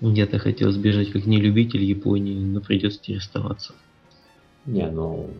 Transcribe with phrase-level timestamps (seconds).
[0.00, 3.74] Я-то хотел сбежать как не любитель Японии, но придется теперь оставаться.
[4.66, 5.30] Не, ну,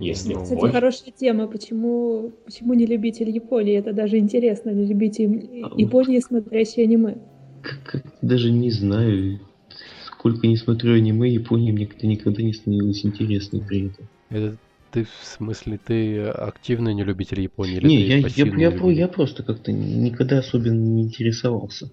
[0.00, 1.46] если ну, Кстати, хорошая тема.
[1.46, 3.76] Почему, почему не любитель Японии?
[3.76, 7.18] Это даже интересно, не любитель а Японии, смотрящий аниме.
[7.62, 9.40] Как, как, даже не знаю.
[10.06, 14.08] Сколько не смотрю аниме, Япония мне как-то никогда не становилась интересной при этом.
[14.30, 14.56] Это
[14.90, 17.76] ты в смысле, ты активный не любитель Японии?
[17.76, 21.90] Или не, я, я, я, я, я просто как-то никогда особенно не интересовался.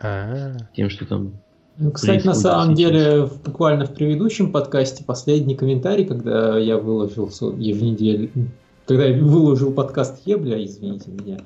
[0.00, 0.56] А-а-а.
[0.74, 1.34] Тем, что там
[1.80, 7.26] ну, кстати, на самом деле, в, буквально в предыдущем подкасте последний комментарий, когда я выложил
[7.26, 8.30] в неделю,
[8.86, 11.38] когда я выложил подкаст Ебля, извините меня.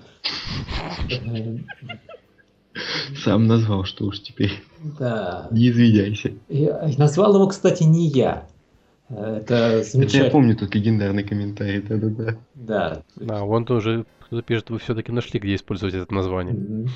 [3.23, 4.51] Сам назвал, что уж теперь.
[4.99, 5.47] Да.
[5.53, 6.33] Не извиняйся.
[6.49, 8.49] Я, назвал его, кстати, не я.
[9.09, 10.03] Это замечательно.
[10.03, 12.37] Это я помню тот легендарный комментарий, да-да-да.
[12.55, 13.03] Да.
[13.17, 16.57] Да, он тоже кто-то пишет, вы все-таки нашли, где использовать это название.
[16.57, 16.89] Mm-hmm.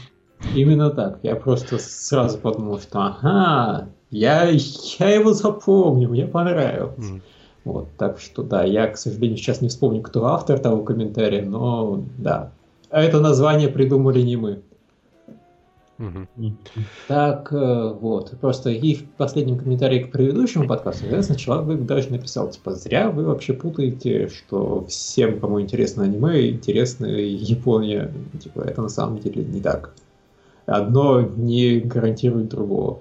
[0.54, 1.18] Именно так.
[1.22, 6.96] Я просто сразу подумал, что ага, я, я его запомню, мне понравилось.
[6.98, 7.20] Mm.
[7.64, 12.02] Вот, так что да, я, к сожалению, сейчас не вспомню, кто автор того комментария, но
[12.16, 12.50] да.
[12.90, 14.62] А это название придумали не мы.
[15.98, 16.52] Угу.
[17.08, 22.48] Так, э, вот, просто и в последнем комментарии к предыдущему подкасту, соответственно, человек даже написал,
[22.50, 28.12] типа, зря вы вообще путаете, что всем, кому интересно аниме, интересна Япония.
[28.40, 29.92] Типа, это на самом деле не так.
[30.68, 33.00] Одно не гарантирует другого.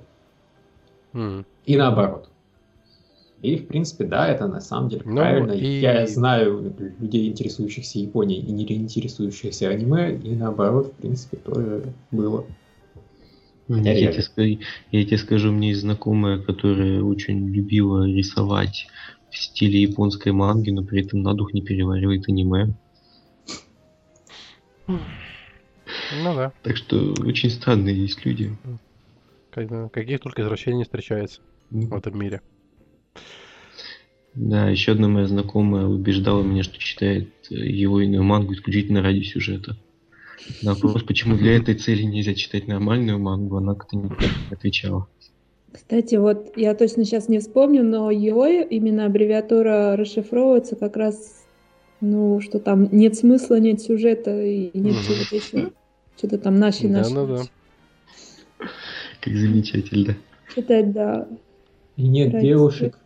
[1.13, 1.45] Mm.
[1.65, 2.29] И наоборот.
[3.41, 5.51] И, в принципе, да, это на самом деле ну, правильно.
[5.51, 5.79] И...
[5.79, 12.45] Я знаю людей, интересующихся Японией и не интересующихся аниме, и наоборот, в принципе, тоже было.
[13.67, 14.59] Я, я, тебе скажу,
[14.91, 18.87] я тебе скажу, мне есть знакомая, которая очень любила рисовать
[19.29, 22.73] в стиле японской манги, но при этом на дух не переваривает аниме.
[26.21, 26.53] Ну да.
[26.63, 28.55] Так что очень странные есть люди.
[29.51, 31.87] Каких только извращений не встречается mm.
[31.87, 32.41] в этом мире.
[34.35, 39.77] Да, еще одна моя знакомая убеждала меня, что читает его иную мангу исключительно ради сюжета.
[40.61, 44.11] На вопрос, почему для этой цели нельзя читать нормальную мангу, она как-то не
[44.51, 45.07] отвечала.
[45.71, 51.45] Кстати, вот я точно сейчас не вспомню, но его именно аббревиатура расшифровывается как раз,
[51.99, 55.71] ну, что там нет смысла, нет сюжета и нет чего-то еще.
[56.17, 57.13] Что-то там наши наши.
[57.13, 58.65] Да, да, да.
[59.21, 60.17] Как замечательно.
[60.55, 61.27] Читать, да.
[61.95, 62.97] И нет Ради девушек.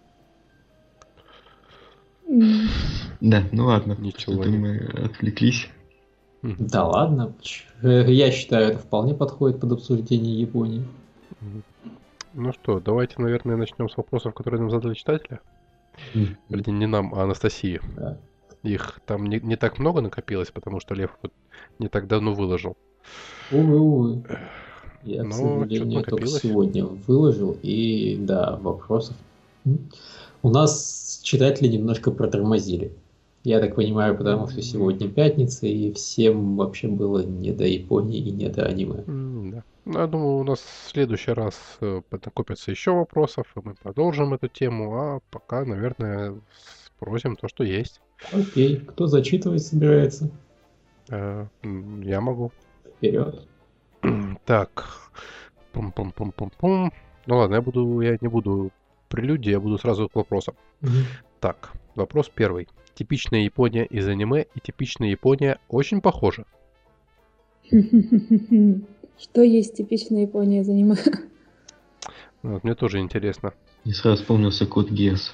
[2.27, 3.97] Да, ну ладно.
[3.99, 4.44] Ничего.
[4.44, 5.69] Мы отвлеклись.
[6.41, 7.35] Да ладно.
[7.81, 10.85] Я считаю, это вполне подходит под обсуждение Японии.
[12.33, 15.39] Ну что, давайте, наверное, начнем с вопросов, которые нам задали читатели.
[16.13, 17.81] Блин, не нам, а Анастасии.
[17.97, 18.17] Да.
[18.63, 21.33] Их там не, не так много накопилось, потому что Лев вот
[21.79, 22.78] не так давно выложил.
[23.51, 24.23] Увы, увы.
[25.03, 29.16] Я, Но к сожалению, только сегодня выложил, и да, вопросов.
[30.44, 32.91] У нас читатели немножко протормозили.
[33.44, 38.31] Я так понимаю, потому что сегодня пятница, и всем вообще было не до Японии и
[38.31, 39.03] не до аниме.
[39.51, 39.63] да.
[39.84, 44.31] Ну, я думаю, у нас в следующий раз э, накопится еще вопросов, и мы продолжим
[44.35, 46.40] эту тему, а пока, наверное,
[46.85, 48.00] спросим то, что есть.
[48.31, 50.29] Окей, кто зачитывать собирается?
[51.09, 51.47] Э,
[52.03, 52.51] я могу.
[53.01, 53.47] Вперед.
[54.45, 55.09] Так.
[55.73, 56.94] Пум-пум-пум-пум-пум.
[57.25, 58.72] Ну ладно, я буду, я не буду
[59.09, 60.53] прелюдии, я буду сразу к вопросам.
[60.84, 60.91] Угу.
[61.40, 62.67] Так, вопрос первый.
[62.94, 66.45] Типичная Япония из аниме и типичная Япония очень похожи.
[67.72, 70.95] Что есть типичная Япония из аниме?
[72.44, 73.53] Вот, мне тоже интересно.
[73.84, 75.34] И сразу вспомнился код Гес.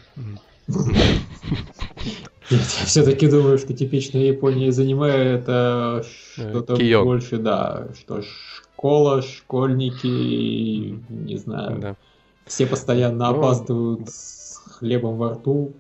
[2.50, 6.06] Я все-таки думаю, что типичная Япония из аниме это
[6.36, 11.96] что-то больше, да, что школа, школьники, не знаю, да.
[12.46, 15.74] все постоянно ну, опаздывают с хлебом во рту.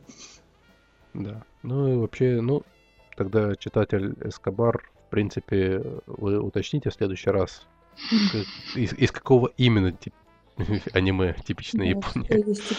[1.13, 2.63] Да, ну и вообще, ну,
[3.15, 7.65] тогда читатель Эскобар, в принципе, вы уточните в следующий раз,
[8.75, 10.13] из, из какого именно тип,
[10.93, 12.27] аниме типичная Япония.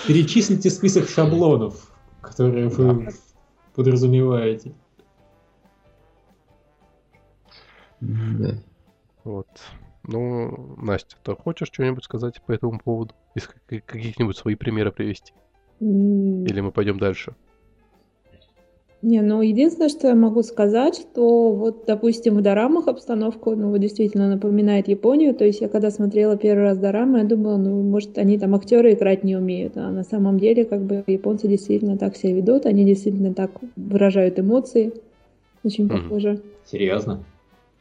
[0.07, 1.91] Перечислите список шаблонов,
[2.29, 3.09] которые вы
[3.75, 4.73] подразумеваете.
[8.01, 8.55] Да.
[9.25, 9.49] Вот.
[10.05, 13.15] Ну, Настя, ты хочешь что-нибудь сказать по этому поводу?
[13.35, 15.33] Из каких-нибудь свои примеры привести?
[15.81, 17.35] Или мы пойдем дальше?
[19.01, 23.79] Не, ну единственное, что я могу сказать, что вот, допустим, в дорамах обстановка, ну, вот
[23.79, 25.35] действительно напоминает Японию.
[25.35, 28.95] То есть я когда смотрела первый раз дорамы, я думала, ну, может, они там актеры
[28.95, 29.77] играть не умеют.
[29.77, 34.41] А на самом деле, как бы, японцы действительно так себя ведут, они действительно так выражают
[34.41, 34.93] эмоции.
[35.63, 36.43] Очень похоже.
[36.65, 37.25] Серьезно?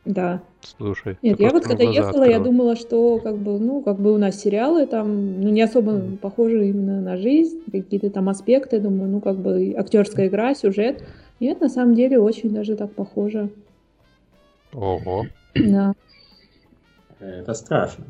[0.08, 0.42] Да.
[0.62, 2.44] Слушай, Нет, я вот когда ехала, я открыла.
[2.44, 6.70] думала, что как бы, ну, как бы у нас сериалы там, ну, не особо похожи
[6.70, 11.04] именно на жизнь, какие-то там аспекты, думаю, ну, как бы актерская игра, сюжет.
[11.42, 13.50] Нет, на самом деле очень даже так похоже.
[14.74, 15.26] Ого.
[15.56, 15.94] Да.
[17.20, 18.06] Это страшно.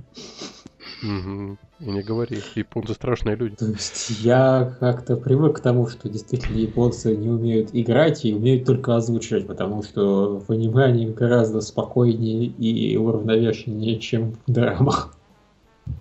[1.01, 3.55] И не говори, японцы страшные люди.
[3.55, 8.65] То есть я как-то привык к тому, что действительно японцы не умеют играть и умеют
[8.65, 15.15] только озвучивать, потому что в аниме они гораздо спокойнее и уравновешеннее, чем в драмах.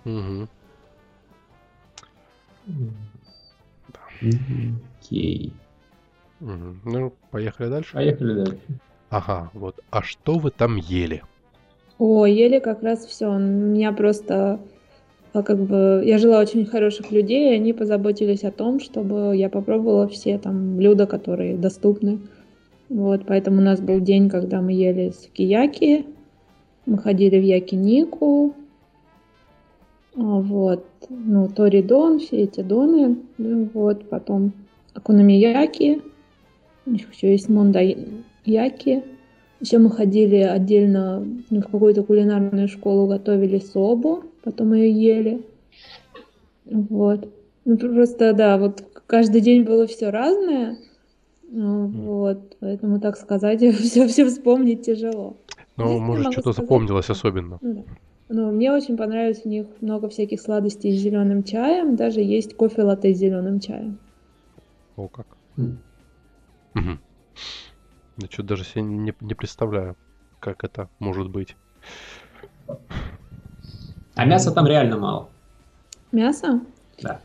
[0.03, 0.49] Мгм.
[4.99, 5.53] Окей.
[6.39, 7.93] Ну, поехали дальше.
[7.93, 8.59] Поехали дальше.
[9.09, 9.79] Ага, вот.
[9.91, 11.23] А что вы там ели?
[11.99, 13.27] О, ели как раз все.
[13.27, 14.59] У меня просто
[15.33, 20.07] как бы я жила очень хороших людей, и они позаботились о том, чтобы я попробовала
[20.07, 22.19] все там блюда, которые доступны.
[22.89, 26.05] Вот, поэтому у нас был день, когда мы ели сукияки,
[26.85, 28.53] мы ходили в якинику,
[30.15, 34.53] а, вот, ну, торидон, все эти доны, ну, вот, потом
[34.93, 36.01] акунамияки,
[36.85, 39.03] еще есть мондаяки,
[39.59, 45.45] еще мы ходили отдельно ну, в какую-то кулинарную школу, готовили собу, потом ее ели.
[46.65, 47.29] Вот.
[47.65, 50.77] Ну, просто, да, вот каждый день было все разное.
[51.49, 55.35] Ну, Вот, поэтому, так сказать, все, все вспомнить тяжело.
[55.75, 57.57] Ну, Здесь может, что-то сказать- запомнилось особенно.
[57.61, 57.83] Ну, да.
[58.29, 62.83] Ну, мне очень понравилось, у них много всяких сладостей с зеленым чаем, даже есть кофе
[62.83, 63.97] латте с зеленым чаем.
[64.95, 65.27] О, как.
[65.57, 65.77] М.
[66.73, 66.99] Мгм.
[68.17, 69.95] Я что даже себе не, не представляю,
[70.39, 71.55] как это может быть.
[74.17, 75.29] А мяса там реально мало.
[76.11, 76.61] Мясо?
[77.01, 77.21] Да.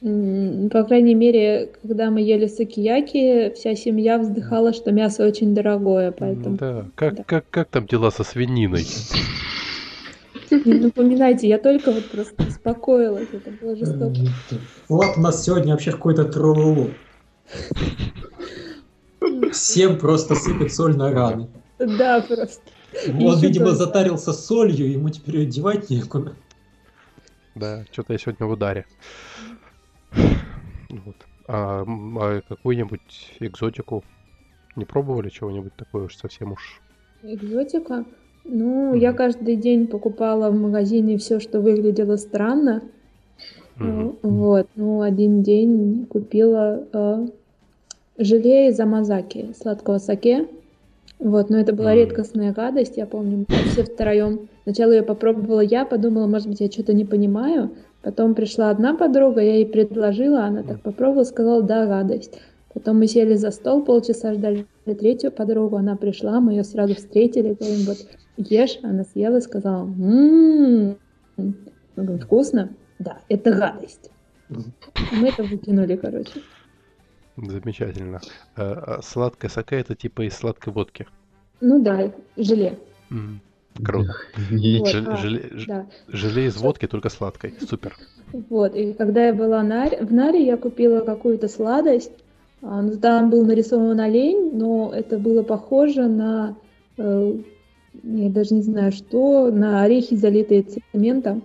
[0.00, 6.56] По крайней мере, когда мы ели сукияки, вся семья вздыхала, что мясо очень дорогое, поэтому
[6.58, 6.86] Да.
[6.94, 7.24] Как, да.
[7.24, 8.84] Как, как там дела со свининой?
[10.50, 14.14] не напоминайте, я только вот просто успокоилась, это было жестоко.
[14.88, 16.90] Вот у нас сегодня вообще какой-то троллу.
[19.52, 21.48] Всем просто сыпет соль на раны.
[21.78, 22.60] Да, просто.
[23.20, 26.34] Он, видимо, затарился солью, ему теперь её девать некуда.
[27.54, 28.86] Да, что-то я сегодня в ударе.
[30.90, 31.16] Вот.
[31.48, 34.04] А, а какую-нибудь экзотику
[34.76, 36.80] не пробовали чего-нибудь такое уж совсем уж?
[37.22, 38.04] Экзотика.
[38.44, 39.16] Ну, я Мгм.
[39.16, 42.82] каждый день покупала в магазине все, что выглядело странно.
[43.78, 44.68] Ну, Вот.
[44.76, 47.26] Ну, один день купила э,
[48.18, 50.48] желе из амазаки, сладкого саке.
[51.22, 54.48] Вот, но это была редкостная гадость, я помню, все втроем.
[54.64, 57.70] Сначала ее попробовала я, подумала, может быть, я что-то не понимаю.
[58.02, 62.40] Потом пришла одна подруга, я ей предложила, она так попробовала, сказала, да, гадость.
[62.74, 67.54] Потом мы сели за стол, полчаса ждали третью подругу, она пришла, мы ее сразу встретили,
[67.54, 67.98] говорим, вот,
[68.36, 70.96] ешь, она съела и сказала, «М-м-м».
[72.18, 72.70] Вкусно?
[72.98, 74.10] Да, это гадость.
[74.48, 76.40] Мы это выкинули, короче.
[77.36, 78.20] Замечательно.
[78.56, 81.06] А, а сладкое саке это типа из сладкой водки.
[81.60, 82.78] Ну да, желе.
[83.10, 83.40] М,
[83.82, 84.12] Круто.
[84.50, 85.86] Вот, Жел- а, желе, ж- Да.
[86.08, 87.54] желе из водки, только сладкой.
[87.66, 87.96] Супер.
[88.50, 92.12] Вот, и когда я была на, в Наре, я купила какую-то сладость.
[92.60, 96.54] А, ну, Там был нарисован олень, но это было похоже на,
[96.98, 97.34] э,
[98.02, 101.42] я даже не знаю что, на орехи, залитые цементом.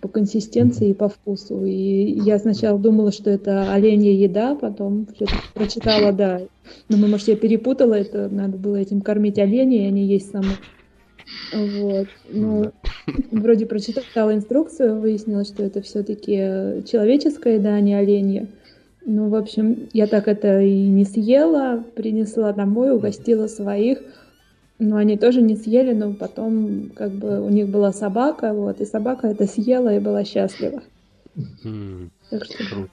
[0.00, 1.64] По консистенции и по вкусу.
[1.64, 6.42] И я сначала думала, что это оленья еда, потом что-то прочитала, да.
[6.88, 10.52] Но, мы, может, я перепутала это, надо было этим кормить оленей, а не есть саму.
[11.54, 12.08] Вот.
[12.30, 12.72] Ну,
[13.30, 18.48] вроде прочитала инструкцию, выяснилось, что это все-таки человеческая еда, а не оленья.
[19.04, 23.98] Ну, в общем, я так это и не съела, принесла домой, угостила своих.
[24.82, 28.86] Но они тоже не съели, но потом как бы у них была собака, вот, и
[28.86, 30.82] собака это съела и была счастлива.
[32.30, 32.88] Так что.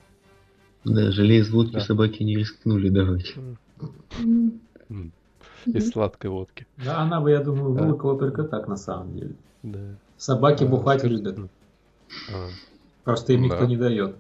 [0.84, 1.80] Да, желе из водки Да.
[1.80, 3.34] собаки не рискнули давать.
[4.20, 5.12] мгм.
[5.66, 6.66] Из сладкой водки.
[6.84, 7.84] Да, она бы, я думаю, Да.
[7.84, 9.36] вылокала только так, на самом деле.
[9.64, 9.80] Да.
[10.18, 11.38] Собаки А, бухать скажи- любят.
[12.34, 12.48] А,
[13.04, 13.66] Просто им никто Да.
[13.66, 14.16] не дает.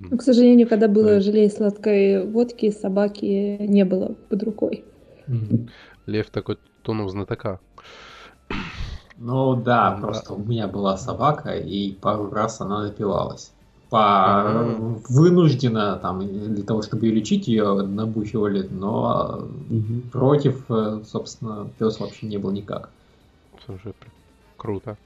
[0.00, 1.20] Ну, к сожалению, когда было Да.
[1.20, 4.84] желе из сладкой водки, собаки не было под рукой.
[6.06, 7.60] Лев такой тоном знатока.
[9.18, 10.00] Ну да, Да.
[10.00, 13.52] просто у меня была собака, и пару раз она напивалась.
[13.90, 15.02] По Мгм.
[15.10, 20.10] вынужденно, там, для того, чтобы ее лечить, ее набухивали, но Мгм.
[20.10, 22.88] против, э, собственно, пес вообще не был никак.
[23.66, 23.92] Слушай,
[24.56, 24.96] круто.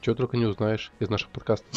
[0.00, 1.70] Что только не узнаешь из наших подкастов.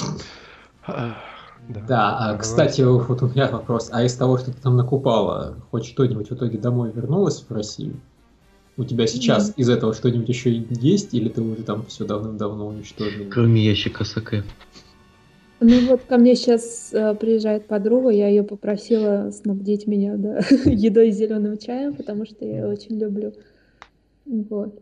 [1.88, 3.90] Да, а, кстати, вот у меня вопрос.
[3.92, 8.02] А из того, что ты там накупала, хоть что-нибудь в итоге домой вернулось в Россию?
[8.80, 13.26] У тебя сейчас из этого что-нибудь еще есть, или ты уже там все давным-давно уничтожил?
[13.30, 14.46] Кроме ящика саке.
[15.60, 21.10] Ну вот ко мне сейчас э, приезжает подруга, я ее попросила снабдить меня да, едой
[21.10, 23.34] и зеленым чаем, потому что я ее очень люблю.
[24.26, 24.82] Вот.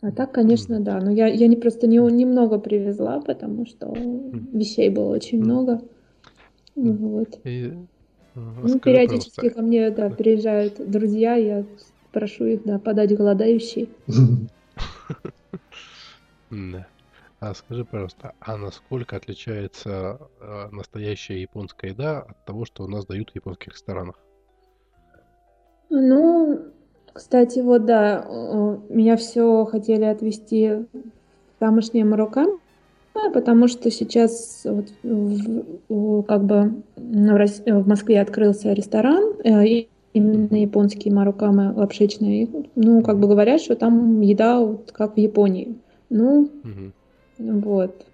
[0.00, 1.00] А так, конечно, да.
[1.00, 3.94] Но я, я не просто не, немного привезла, потому что
[4.52, 5.82] вещей было очень много.
[6.74, 7.38] Вот.
[7.44, 7.72] И, э,
[8.34, 11.64] Ну, скажи, периодически пожалуйста, ко мне, да, приезжают друзья, я
[12.14, 13.90] прошу их, да, подать голодающий.
[16.50, 16.86] Да.
[17.40, 23.04] А скажи, пожалуйста, а насколько отличается э, настоящая японская еда от того, что у нас
[23.04, 24.18] дают в японских ресторанах?
[25.90, 26.60] Ну,
[27.12, 28.24] кстати, вот да,
[28.88, 32.46] меня все хотели отвезти в тамошние Марокко,
[33.34, 39.66] потому что сейчас вот в- в- как бы в Рос- в Москве открылся ресторан, э,
[39.66, 42.48] и именно японские марукамы лапшичные.
[42.76, 45.74] Ну, как бы говорят, что там еда вот как в Японии.
[46.08, 46.92] Ну, Мгм.
[47.60, 48.06] вот.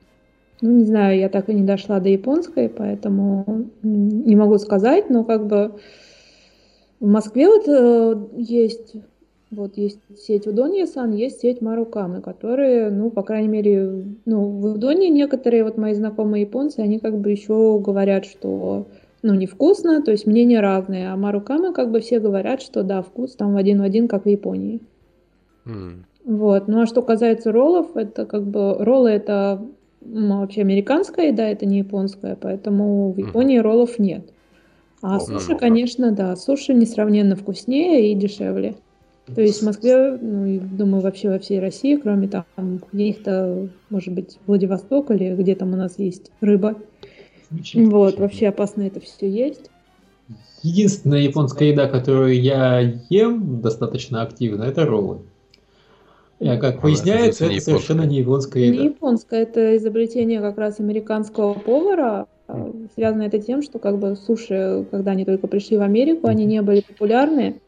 [0.63, 5.25] Ну, не знаю, я так и не дошла до японской, поэтому не могу сказать, но
[5.25, 5.73] как бы
[6.99, 8.95] в Москве вот э, есть,
[9.51, 15.09] вот есть сеть Удонья-сан, есть сеть Марукамы, которые, ну, по крайней мере, ну, в Удонье
[15.09, 18.87] некоторые вот мои знакомые японцы, они как бы еще говорят, что,
[19.23, 23.37] ну, невкусно, то есть мнения разные, а Марукамы как бы все говорят, что да, вкус
[23.37, 24.81] там в один в один, как в Японии.
[25.67, 26.05] М.
[26.25, 26.69] Вот.
[26.69, 29.61] Ну а что касается роллов, это как бы роллы это
[30.05, 33.19] м, вообще американская еда, это не японская, поэтому в.
[33.19, 34.33] Японии роллов нет.
[35.03, 38.77] А О, суши, ну, конечно, да, суши несравненно вкуснее и дешевле.
[39.35, 44.39] То есть в Москве, ну думаю вообще во всей России, кроме там каких-то, может быть,
[44.47, 46.77] Владивосток или где там у нас есть рыба.
[47.75, 49.71] Вот, вообще опасно это все есть.
[50.63, 55.21] Единственная японская еда, которую я ем достаточно активно, это роллы.
[56.41, 58.85] А как это, выясняется, не это совершенно не японская Не еда.
[58.85, 62.27] японское, это изобретение как раз американского повара.
[62.49, 66.45] А, Связано это тем, что как бы суши, когда они только пришли в Америку, они
[66.47, 67.61] не были популярны,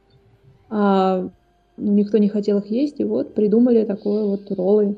[0.70, 1.28] а
[1.76, 4.96] ну, никто не хотел их есть, и вот придумали такое вот роллы.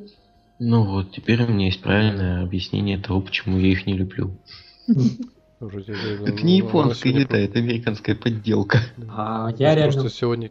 [0.61, 4.31] Ну вот, теперь у меня есть правильное объяснение того, почему я их не люблю.
[4.89, 8.79] Это, не ну, японская еда, это американская подделка.
[9.09, 10.51] А я реально, Просто сегодня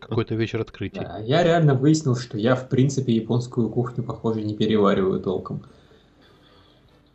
[0.00, 1.00] какой-то вечер открытий.
[1.00, 5.62] да, я реально выяснил, что я в принципе японскую кухню, похоже, не перевариваю толком.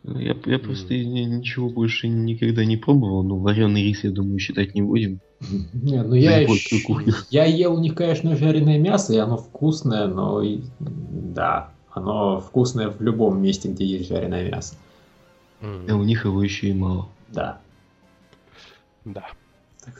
[0.02, 4.74] Я, я просто ни- ничего больше никогда не пробовал, но вареный рис, я думаю, считать
[4.74, 5.20] не будем.
[5.72, 6.46] Не, ну я,
[7.30, 12.88] я ел у них, конечно, жареное мясо, и оно вкусное, но и- да, оно вкусное
[12.88, 14.74] в любом месте, где есть жареное мясо.
[15.60, 17.08] М, А у них его еще и мало.
[17.28, 17.60] Да.
[19.04, 19.26] Да.
[19.84, 19.94] Так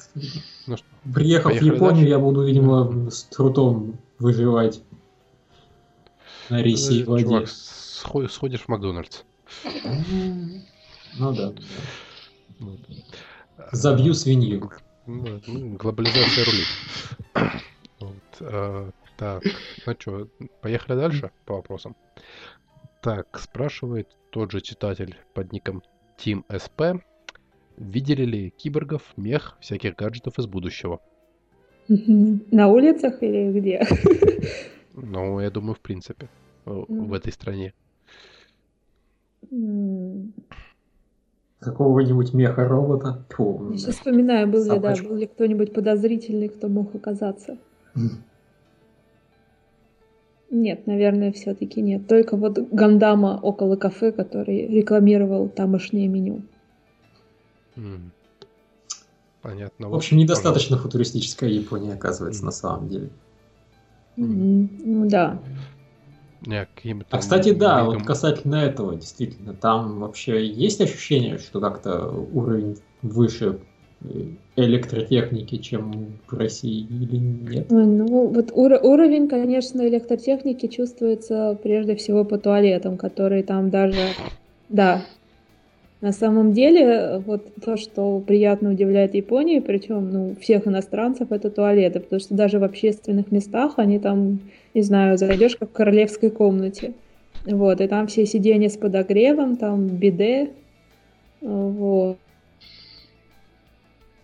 [0.66, 2.08] Ну что, приехав в Японию, дальше?
[2.08, 4.82] я буду, видимо, с трудом выживать
[6.48, 7.24] на рисе и э, воде.
[7.24, 9.22] чувак, схо- сходишь в Макдональдс.
[11.18, 11.52] Ну да.
[12.58, 12.80] Вот.
[13.72, 14.70] Забью свинью.
[15.06, 15.40] Ну,
[15.76, 17.56] глобализация рулит.
[18.00, 19.42] Вот, э, так,
[19.86, 20.28] ну что,
[20.62, 21.96] поехали дальше по вопросам.
[23.02, 25.82] Так, спрашивает тот же читатель под ником
[26.18, 27.00] Team SP.
[27.76, 31.00] Видели ли киборгов, мех, всяких гаджетов из будущего?
[31.88, 33.86] На улицах или где?
[34.92, 36.28] Ну, я думаю, в принципе,
[36.64, 37.04] в Ну.
[37.04, 37.72] в этой стране.
[41.60, 43.24] Какого-нибудь меха-робота.
[43.30, 47.56] Фу, Я сейчас вспоминаю, был ли, да, был ли кто-нибудь подозрительный, кто мог оказаться.
[50.50, 52.08] Нет, наверное, все-таки нет.
[52.08, 56.42] Только вот Гандама около кафе, который рекламировал тамошнее меню.
[57.76, 58.10] М.
[59.42, 59.86] Понятно.
[59.86, 62.46] В Вот, общем, недостаточно футуристическая Япония, оказывается, Мгм.
[62.46, 63.10] на самом деле.
[64.16, 65.38] Ну да.
[66.42, 66.68] пожалуйста.
[66.74, 72.08] Какими-то А, кстати, да, вот мегам- касательно этого, действительно, там вообще есть ощущение, что как-то
[72.08, 73.60] уровень выше
[74.56, 75.92] электротехники, чем
[76.26, 77.66] в России, или нет?
[77.70, 83.98] Ну, вот уро- уровень, конечно, электротехники чувствуется прежде всего по туалетам, которые там даже...
[84.68, 85.02] Да,
[86.00, 92.00] на самом деле, вот то, что приятно удивляет Японии, причем, ну, всех иностранцев, это туалеты,
[92.00, 94.40] потому что даже в общественных местах они там,
[94.72, 96.94] не знаю, зайдешь как в королевской комнате.
[97.44, 100.50] Вот, и там все сиденья с подогревом, там биде,
[101.40, 102.16] вот.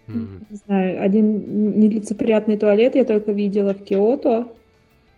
[0.09, 0.47] М.
[0.51, 4.47] Не знаю, один нелицеприятный туалет я только видела в Киото.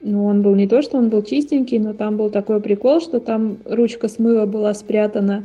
[0.00, 3.20] Ну, он был не то, что он был чистенький, но там был такой прикол, что
[3.20, 5.42] там ручка смыва была спрятана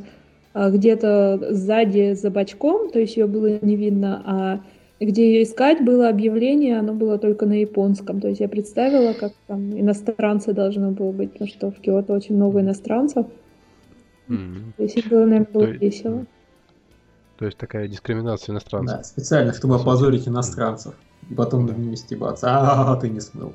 [0.54, 4.60] а, где-то сзади за бачком, то есть ее было не видно, а
[5.00, 8.22] где ее искать, было объявление, оно было только на японском.
[8.22, 12.36] То есть я представила, как там иностранцы должны было быть, потому что в Киото очень
[12.36, 13.26] много иностранцев.
[14.28, 14.74] Мгм.
[14.78, 16.26] То есть было, наверное, было То весело.
[17.44, 18.98] То есть такая дискриминация иностранцев.
[19.00, 20.96] Да, специально, чтобы опозорить иностранцев.
[21.30, 22.48] И потом над ними стебаться.
[22.50, 23.54] А, ты не смыл.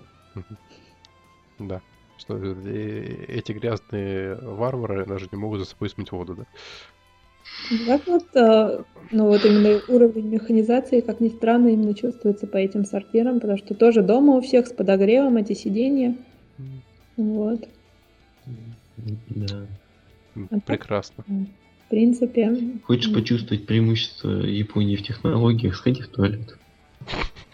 [1.59, 1.80] Да.
[2.18, 6.45] Что э, эти грязные варвары даже не могут за собой смыть воду, да?
[7.87, 12.85] Как вот, э, ну вот именно уровень механизации, как ни странно, именно чувствуется по этим
[12.85, 16.14] сортирам, потому что тоже дома у всех с подогревом эти сиденья.
[17.16, 17.66] Вот.
[19.28, 19.66] Да.
[20.37, 21.25] А так- Прекрасно.
[21.88, 22.54] В принципе.
[22.83, 26.59] Хочешь почувствовать преимущество Японии в технологиях, сходи в туалет.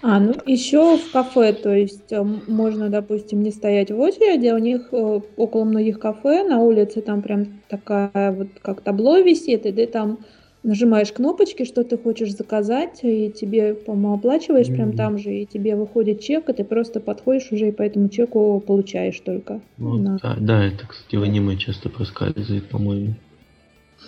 [0.02, 4.58] А, ну еще в кафе, то есть э, можно, допустим, не стоять в очереди, у
[4.58, 9.72] них э, около многих кафе на улице там прям такая вот как табло висит, и
[9.72, 10.18] ты там
[10.64, 14.96] нажимаешь кнопочки, что ты хочешь заказать, и тебе, по-моему, оплачиваешь прям Мгм.
[14.96, 18.60] там же, и тебе выходит чек, и ты просто подходишь уже и по этому чеку
[18.66, 19.60] получаешь только.
[19.78, 23.14] Вот, на- да, да, это, кстати, в аниме часто проскальзывает, по-моему.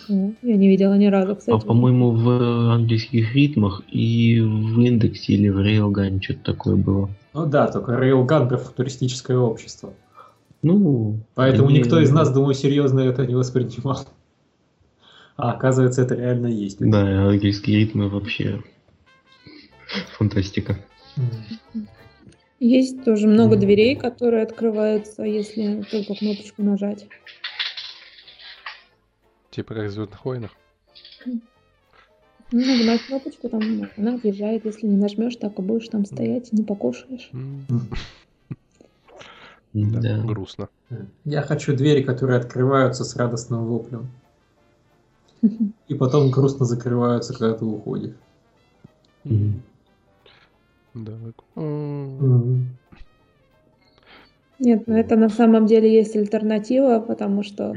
[0.09, 1.55] Ну, я не видела ни разу, кстати.
[1.63, 7.09] А по-моему, в английских ритмах и в индексе или в Railgun что-то такое было.
[7.33, 9.93] Ну да, только Railgun про футуристическое общество.
[10.63, 13.99] Ну, Поэтому они- никто из нас, думаю, серьезно это не воспринимал.
[15.35, 16.77] А оказывается, это реально есть.
[16.79, 18.61] Да, английские ритмы вообще
[20.17, 20.79] фантастика.
[22.59, 27.07] Есть тоже много дверей, которые открываются, если только кнопочку нажать.
[29.57, 30.51] Типа как в Звездных войнах.
[31.25, 31.39] Ну,
[32.51, 34.65] нажимаешь кнопочку, там она отъезжает.
[34.65, 37.31] Если не нажмешь, так и будешь там стоять, не покушаешь.
[39.73, 40.21] Да, Да.
[40.23, 40.69] грустно.
[41.25, 44.11] Я хочу двери, которые открываются с радостным воплем.
[45.87, 48.13] И потом грустно закрываются, когда ты уходишь.
[50.93, 51.17] Да.
[54.59, 57.75] Нет, ну это на самом деле есть альтернатива, потому что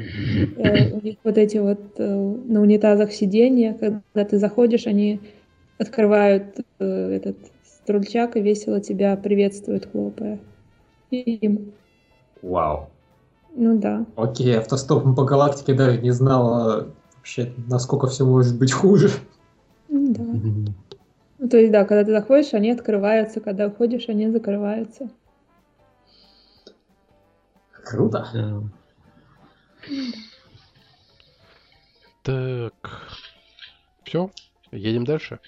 [0.57, 5.21] э, у них вот эти вот э, на унитазах сиденья, когда ты заходишь, они
[5.79, 10.39] открывают э, этот струльчак и весело тебя приветствуют, хлопая.
[11.11, 11.73] Им.
[12.41, 12.89] Вау.
[13.55, 14.07] Ну да.
[14.17, 19.11] Окей, автостопом по галактике даже не знала вообще, насколько все может быть хуже.
[19.89, 20.25] Ну да.
[21.39, 25.11] Ну, то есть, да, когда ты заходишь, они открываются, когда уходишь, они закрываются.
[27.91, 28.25] Круто.
[28.33, 28.63] Да.
[32.23, 33.09] Так.
[34.05, 34.31] Все?
[34.71, 35.41] Едем дальше?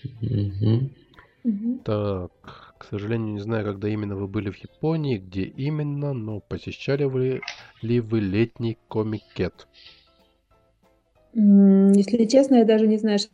[1.84, 7.04] Так, к сожалению, не знаю, когда именно вы были в Японии, где именно, но посещали
[7.04, 7.42] вы
[7.80, 9.68] ли вы летний комикет?
[11.34, 13.30] Если честно, я даже не знаю, что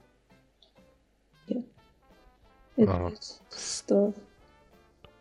[2.76, 3.12] это Ага.
[3.50, 4.12] что.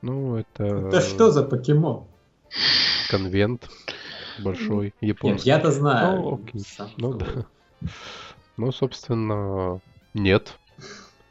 [0.01, 2.05] Ну, это Это что за покемон?
[3.09, 3.69] Конвент
[4.39, 5.49] большой, Нет, японский.
[5.49, 6.19] я-то знаю.
[6.21, 6.61] Ну, окей.
[6.61, 7.45] Сам Ну да.
[8.57, 9.79] Ну, собственно,
[10.13, 10.57] нет.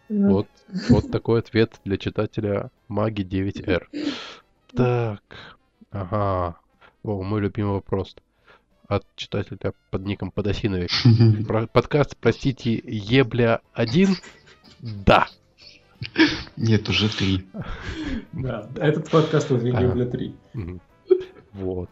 [0.08, 0.48] Ну, Вот,
[0.88, 3.86] вот такой ответ для читателя Маги 9R.
[4.74, 5.22] Так,
[5.90, 6.56] ага.
[7.02, 8.14] О, мой любимый вопрос.
[8.88, 10.90] От читателя под ником Подосиновик.
[11.48, 14.14] Про- подкаст, простите, Ебля 1?
[14.80, 15.26] Да.
[16.56, 17.48] Нет, уже три.
[18.32, 19.80] Да, этот подкаст уже Ага.
[19.86, 20.34] Ебля 3.
[21.56, 21.88] Вот.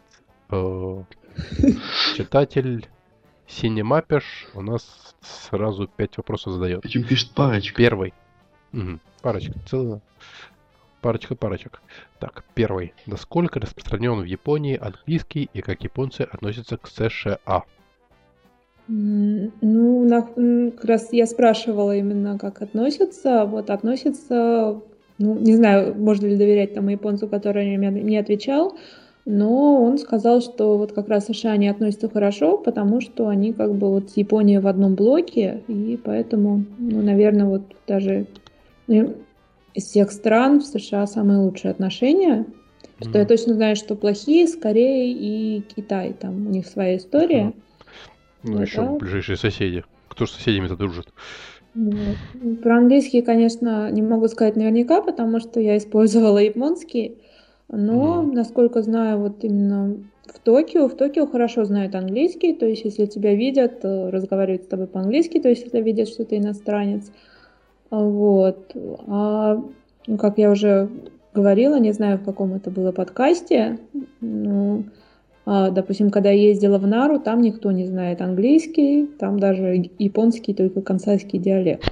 [0.51, 1.03] Э,
[2.15, 2.87] Читатель
[3.47, 6.81] Синемапеш у нас сразу пять вопросов задает.
[6.81, 7.77] Причем пишет парочка.
[7.77, 8.13] Первый.
[8.71, 8.99] Мгм.
[9.21, 9.53] Парочка.
[9.69, 10.01] Целая.
[11.01, 11.81] Парочка парочек.
[12.19, 12.93] Так, первый.
[13.05, 17.63] Насколько распространен в Японии английский и как японцы относятся к США?
[18.87, 23.45] Ну, на- как раз я спрашивала именно, как относятся.
[23.45, 24.79] Вот относятся,
[25.17, 28.77] ну, не знаю, можно ли доверять тому японцу, который мне не отвечал,
[29.25, 33.73] но он сказал, что вот как раз США не относятся хорошо, потому что они как
[33.73, 38.27] бы вот с Японией в одном блоке, и поэтому, ну, наверное, вот даже
[38.87, 39.15] ну,
[39.73, 42.45] из всех стран в США самые лучшие отношения.
[43.01, 46.13] Что я точно знаю, что плохие с Кореей и Китай.
[46.13, 47.53] Там у них своя история.
[48.43, 48.91] Ну, Ну еще да.
[48.93, 49.83] ближайшие соседи.
[50.07, 51.07] Кто с соседями-то дружит?
[51.73, 52.61] Вот.
[52.63, 57.17] Про английский, конечно, не могу сказать наверняка, потому что я использовала японский.
[57.69, 58.33] Но, Мгм.
[58.33, 63.35] насколько знаю, вот именно в Токио, в Токио хорошо знают английский, то есть если тебя
[63.35, 67.11] видят, э, разговаривают с тобой по-английски, то есть если видят, что ты иностранец.
[67.89, 68.75] А Вот.
[69.07, 69.63] А,
[70.07, 70.89] ну, как я уже
[71.33, 73.79] говорила, не знаю, в каком это было подкасте,
[74.21, 74.83] ну,
[75.45, 80.53] а, допустим, когда я ездила в Нару, там никто не знает английский, там даже японский,
[80.53, 81.83] только кансайский диалект.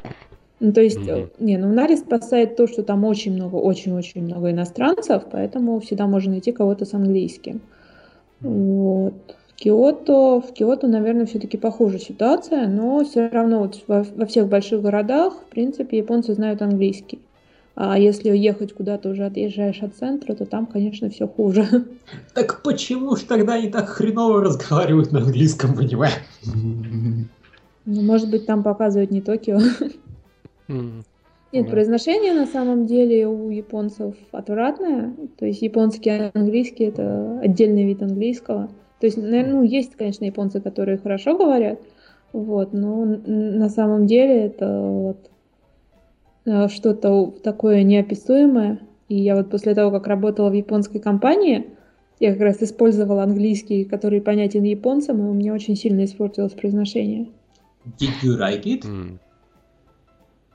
[0.63, 1.29] Ну, то есть, mm-hmm.
[1.39, 6.31] не, ну Нари спасает то, что там очень много, очень-очень много иностранцев, поэтому всегда можно
[6.31, 7.59] найти кого-то с английским.
[8.39, 9.13] Вот.
[9.49, 14.47] В Киото, в Киото, наверное, все-таки похожая ситуация, но все равно вот во, во всех
[14.47, 17.19] больших городах, в принципе, японцы знают английский.
[17.75, 21.67] А если ехать куда-то уже отъезжаешь от центра, то там, конечно, все хуже.
[22.33, 26.07] Так почему ж тогда они так хреново разговаривают на английском аниме?
[27.85, 29.59] Ну, может быть, там показывают не Токио.
[31.51, 35.13] Нет, произношение на самом деле у японцев отвратное.
[35.37, 38.69] То есть японский английский это отдельный вид английского.
[38.99, 41.79] То есть, ну, есть, конечно, японцы, которые хорошо говорят,
[42.31, 45.29] вот, но на самом деле это вот
[46.45, 48.79] э, что-то такое неописуемое.
[49.09, 51.67] И я вот после того, как работала в японской компании,
[52.19, 57.27] я как раз использовала английский, который понятен японцам, и у меня очень сильно испортилось произношение.
[57.99, 58.85] Did you like it?
[58.85, 59.19] Mm.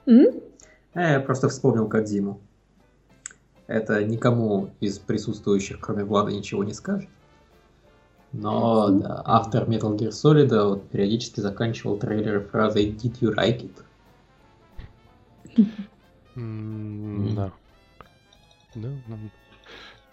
[0.09, 0.43] Mm?
[0.95, 2.41] Я просто вспомнил Кадзиму.
[3.67, 7.11] Это никому из присутствующих, кроме Влада, ничего не скажет.
[8.33, 13.83] Но да, автор Metal Gear Solid вот, периодически заканчивал трейлеры фразой Did you like it?
[16.35, 17.53] да.
[18.75, 18.89] Да,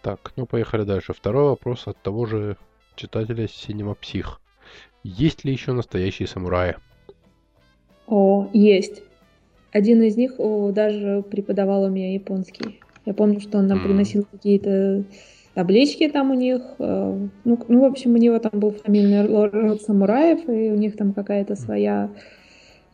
[0.02, 1.14] Так, ну поехали дальше.
[1.14, 2.58] Второй вопрос от того же
[2.96, 4.42] читателя Синема Псих.
[5.04, 6.76] Есть ли еще настоящие самураи?
[8.08, 9.04] О, есть.
[9.76, 12.80] Один из них о, даже преподавал у меня японский.
[13.06, 15.04] Я помню, что он нам приносил какие-то
[15.54, 16.62] таблички там у них.
[16.80, 20.96] Э, ну, ну, в общем, у него там был фамильный род самураев, и у них
[20.96, 22.10] там какая-то своя,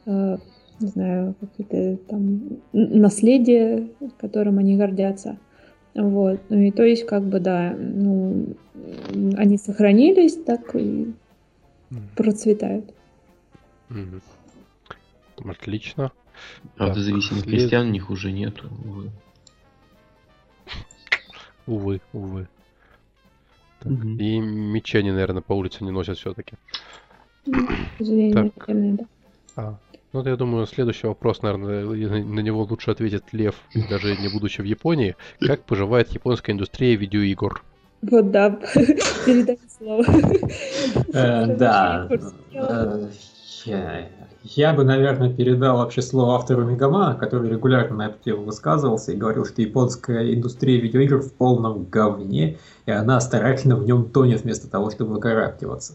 [0.07, 0.37] э,
[0.79, 2.41] не знаю, какое-то там
[2.73, 5.37] наследие, которым они гордятся.
[5.93, 6.39] Вот.
[6.49, 8.55] Ну и то есть, как бы, да, ну,
[9.37, 11.13] они сохранились так и
[12.15, 12.91] процветают.
[15.45, 16.11] Отлично.
[16.75, 17.55] Правда, так, зависимых след...
[17.55, 19.11] крестьян у них уже нету, увы.
[21.67, 22.47] Увы, увы.
[23.79, 24.09] Так, угу.
[24.09, 26.55] И мечи они, наверное, по улице не носят все-таки.
[27.45, 28.53] так.
[28.67, 29.05] да.
[29.55, 29.77] А,
[30.13, 33.55] ну, я думаю, следующий вопрос, наверное, на него лучше ответит Лев,
[33.89, 35.15] даже не будучи в Японии.
[35.39, 37.63] Как поживает японская индустрия видеоигр?
[38.01, 38.49] Вот да,
[39.25, 40.03] передать слово.
[41.13, 42.09] Э, да.
[44.43, 49.11] Э, я бы, наверное, передал вообще слово автору Мегамана, который регулярно на эту тему высказывался
[49.11, 54.41] и говорил, что японская индустрия видеоигр в полном говне, и она старательно в нем тонет
[54.41, 55.93] вместо того, чтобы выкарабкиваться.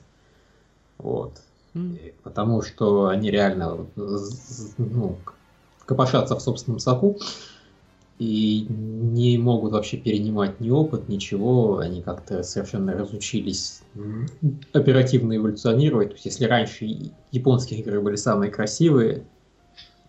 [0.98, 1.32] Вот.
[1.74, 2.14] Mm.
[2.22, 5.18] Потому что они реально ну,
[5.84, 7.18] копошатся в собственном соку
[8.18, 11.78] и не могут вообще перенимать ни опыт, ничего.
[11.78, 13.82] Они как-то совершенно разучились
[14.72, 16.08] оперативно эволюционировать.
[16.08, 16.86] То есть, если раньше
[17.30, 19.24] японские игры были самые красивые,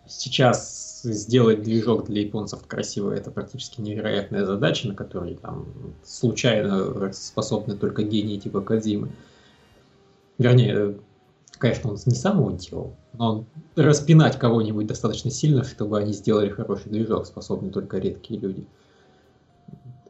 [0.08, 5.68] сейчас сделать движок для японцев красивый это практически невероятная задача, на которой там
[6.04, 9.10] случайно способны только гении типа Кадзимы.
[10.38, 10.98] Вернее,
[11.58, 16.92] Конечно, он не сам его делал, но распинать кого-нибудь достаточно сильно, чтобы они сделали хороший
[16.92, 18.66] движок, способны только редкие люди.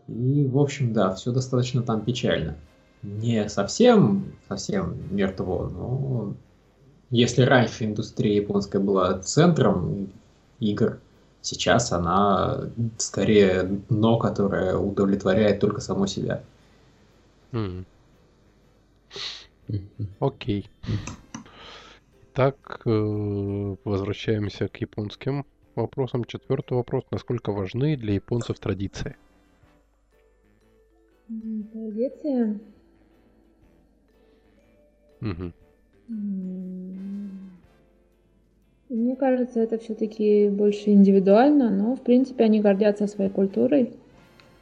[0.08, 2.56] И, в общем, да, все достаточно там печально.
[3.04, 6.34] Не совсем, совсем мертво, но
[7.10, 10.10] если раньше индустрия японская была центром
[10.60, 11.00] игр,
[11.42, 16.42] сейчас она скорее дно, которое удовлетворяет только само себя.
[17.52, 17.86] Окей.
[19.70, 19.88] Mm.
[20.20, 20.66] Okay.
[22.38, 26.24] Так, э, возвращаемся к японским вопросам.
[26.24, 27.04] Четвертый вопрос.
[27.10, 29.16] Насколько важны для японцев традиции?
[31.74, 32.60] Традиция?
[35.22, 35.52] Угу.
[38.90, 43.94] Мне кажется, это все-таки больше индивидуально, но в принципе они гордятся своей культурой.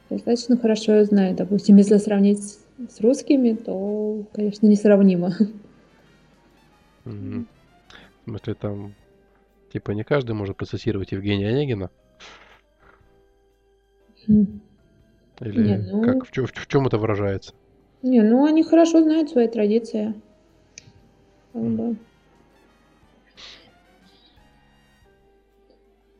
[0.08, 1.36] Достаточно хорошо ее знают.
[1.36, 2.40] Допустим, если сравнить
[2.88, 5.32] с русскими, то, конечно, несравнимо.
[7.04, 7.44] Угу.
[8.26, 8.94] В смысле, там,
[9.72, 11.90] типа, не каждый может процессировать Евгения Онегина?
[14.26, 14.58] Или
[15.40, 16.02] не, ну...
[16.02, 17.54] как, в, в, в чем это выражается?
[18.02, 20.12] Не, ну они хорошо знают свои традиции.
[21.54, 21.96] Mm.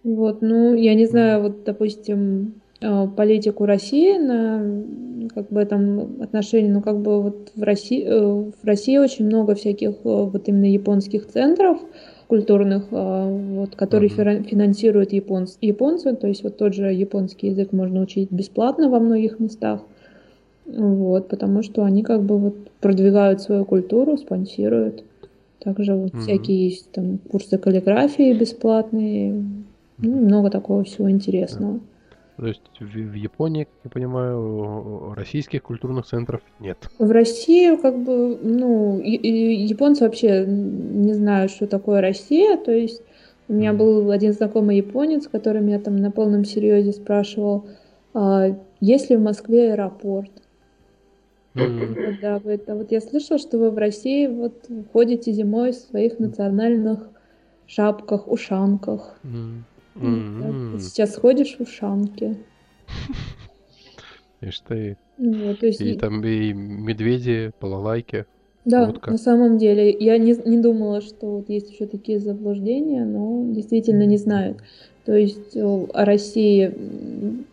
[0.05, 6.83] Вот, ну, я не знаю, вот, допустим, политику России на как бы этом отношении, ну,
[6.83, 11.27] как бы вот в России, э, в России очень много всяких э, вот именно японских
[11.27, 11.79] центров,
[12.29, 14.43] культурных, вот, которые uh-huh.
[14.43, 19.39] финансируют японцы, японцы, то есть вот тот же японский язык можно учить бесплатно во многих
[19.39, 19.83] местах,
[20.67, 25.05] вот, потому что они как бы вот продвигают свою культуру, спонсируют.
[25.61, 26.21] Также вот uh-huh.
[26.21, 29.45] всякие есть там курсы каллиграфии бесплатные,
[29.99, 31.81] Ну, много такого всего интересного.
[32.37, 36.77] То есть в, в Японии, как я понимаю, российских культурных центров нет.
[36.99, 42.57] В России, как бы, ну, и- и японцы вообще не знают, что такое Россия.
[42.59, 43.03] То есть
[43.49, 47.69] у меня был один знакомый японец, который меня там на полном серьезе спрашивал,
[48.13, 48.49] а,
[48.81, 50.31] есть ли в Москве аэропорт.
[51.55, 55.77] Вот, да, говорит, а вот я слышал, что вы в России вот ходите зимой в
[55.77, 57.09] своих национальных
[57.67, 59.19] шапках, ушанках.
[59.25, 59.65] м,
[60.01, 62.37] Ну, ты сейчас ходишь в ушанке.
[64.41, 64.97] Ишь ты.
[65.19, 68.27] Ну, вот, то есть И и- там и медведи, балалайки.
[68.65, 69.13] Да, Водка.
[69.13, 74.05] на самом деле, я не, не думала, что вот есть еще такие заблуждения, но действительно
[74.05, 74.59] не знают.
[75.05, 76.75] То есть э, о России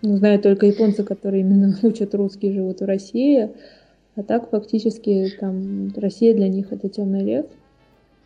[0.02, 3.52] ну, знают только японцы, которые именно учат русский, живут в России.
[4.16, 7.46] А так фактически там Россия для них это темный лес.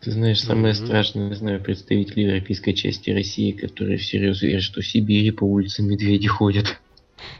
[0.00, 0.86] Ты знаешь, самое Мгм.
[0.86, 6.28] страшное, знаю представителей европейской части России, которые всерьез верят, что в Сибири по улицам медведи
[6.28, 6.66] ходят.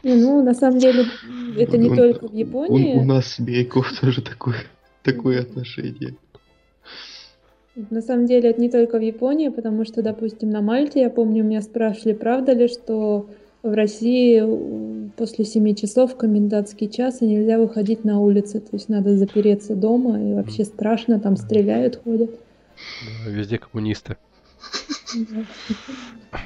[0.03, 1.05] Ну, на самом деле,
[1.57, 2.95] это не Он- только в У, у Японии.
[3.03, 4.57] нас сибиряков тоже такое,
[5.03, 6.15] такое отношение.
[7.89, 11.45] На самом деле это не только в Японии, потому что, допустим, на Мальте, я помню,
[11.45, 13.29] меня спрашивали, правда ли, что
[13.63, 14.43] в России
[15.15, 20.21] после 7 часов комендантский час и нельзя выходить на улицы, то есть надо запереться дома,
[20.21, 22.31] и вообще страшно, там стреляют, ходят.
[23.25, 24.17] Да, Везде коммунисты.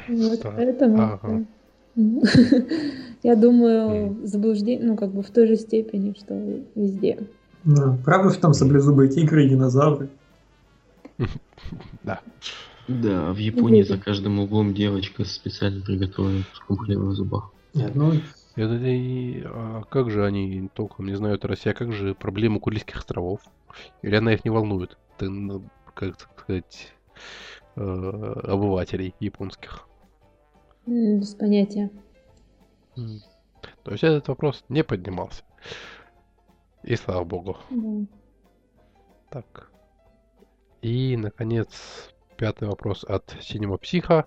[0.07, 1.47] Вот, поэтому
[3.23, 6.33] я думаю, заблуждение, ну, как бы в той же степени, что
[6.75, 7.27] везде.
[7.63, 7.97] Да.
[8.03, 10.09] Правда, что там саблезубые тигры и динозавры?
[12.03, 12.19] Да.
[12.87, 17.51] Да, в Японии за каждым углом девочка специально куском хлеба в зубах.
[17.73, 18.11] Нет, ну,
[18.55, 22.97] Это и, а как же они толком не знают Россия, а как же проблема Курильских
[22.97, 23.39] островов?
[24.01, 24.97] Или она их не волнует?
[25.17, 25.63] Ты, ну,
[25.93, 26.93] как так сказать,
[27.75, 29.87] э, обывателей японских.
[30.85, 31.89] Без понятия.
[33.83, 35.43] То есть этот вопрос не поднимался.
[36.83, 37.57] И слава богу.
[37.69, 38.05] Да.
[39.29, 39.71] Так.
[40.81, 44.25] И, наконец, пятый вопрос от Синего Психа.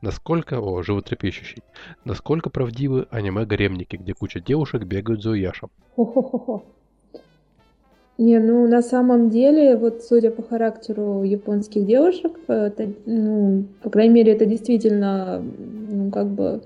[0.00, 1.62] Насколько, о, животрепещущий,
[2.06, 5.70] насколько правдивы аниме-гаремники, где куча девушек бегают за уяшем?
[5.94, 6.64] Хо-хо-хо-хо.
[8.20, 14.12] Не, ну на самом деле, вот судя по характеру японских девушек, это, ну, по крайней
[14.12, 15.42] мере, это действительно,
[15.88, 16.60] ну, как бы,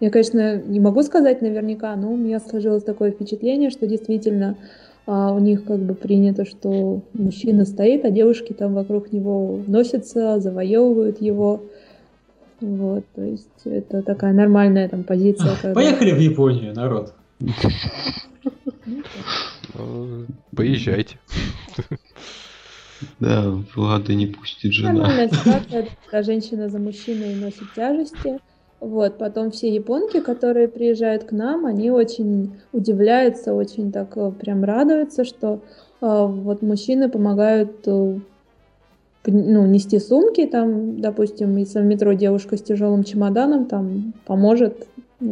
[0.00, 4.56] я, конечно, не могу сказать наверняка, но у меня сложилось такое впечатление, что действительно
[5.06, 10.40] а, у них как бы принято, что мужчина стоит, а девушки там вокруг него носятся,
[10.40, 11.60] завоевывают его.
[12.62, 15.50] Вот, то есть это такая нормальная там позиция.
[15.60, 17.12] когда- поехали в Японию, народ.
[20.54, 21.18] Поезжайте.
[23.20, 24.92] Да, Влада не пустит жена.
[24.92, 28.38] Нормальная ситуация, когда женщина за мужчиной носит тяжести.
[28.80, 34.62] Вот, потом все японки, которые приезжают к нам, они очень удивляются, очень так э, прям
[34.62, 35.60] радуются, что
[36.02, 38.18] э, вот мужчины помогают э,
[39.26, 44.86] ну, нести сумки, там, допустим, если в метро девушка с тяжелым чемоданом, там поможет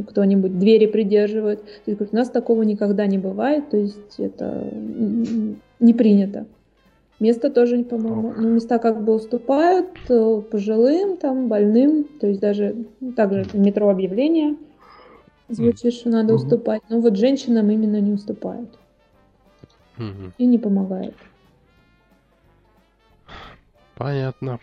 [0.08, 1.62] кто-нибудь, двери придерживает.
[1.62, 4.68] То есть, говорит, у нас такого никогда не бывает, то есть это
[5.80, 6.46] не принято.
[7.20, 12.86] Места тоже, по-моему, ну, места как бы уступают э, пожилым, там, больным, то есть даже
[12.98, 14.56] ну, также метро объявление
[15.48, 16.82] звучит, что надо уступать.
[16.88, 18.70] Но вот женщинам именно не уступают
[20.38, 21.14] и не помогают.
[23.94, 24.58] Понятно.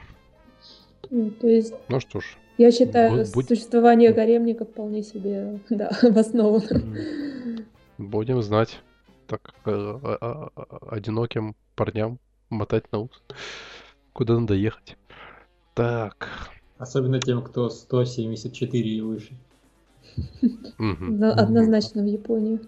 [1.09, 2.37] Ну, То есть Ну что ж.
[2.59, 6.95] Я считаю, Будь- существование гаремника вполне себе да, обосновано.
[7.97, 8.79] Будем знать.
[9.27, 12.19] Так, э, а- а- одиноким парням
[12.49, 13.21] мотать на ус.
[14.13, 14.97] Куда надо ехать.
[15.75, 16.27] Так.
[16.77, 19.33] Особенно тем, кто 174 и выше.
[20.77, 22.59] Однозначно в Японию.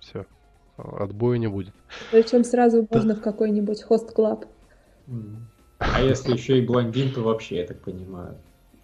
[0.00, 0.26] Все.
[0.76, 1.74] Отбоя не будет.
[2.10, 4.46] Причем сразу можно в какой-нибудь хост-клаб.
[5.94, 8.36] А если еще и блондин, то вообще, я так понимаю.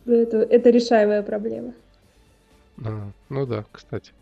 [0.06, 1.74] Это, это решаемая проблема.
[2.84, 4.12] А, ну да, кстати.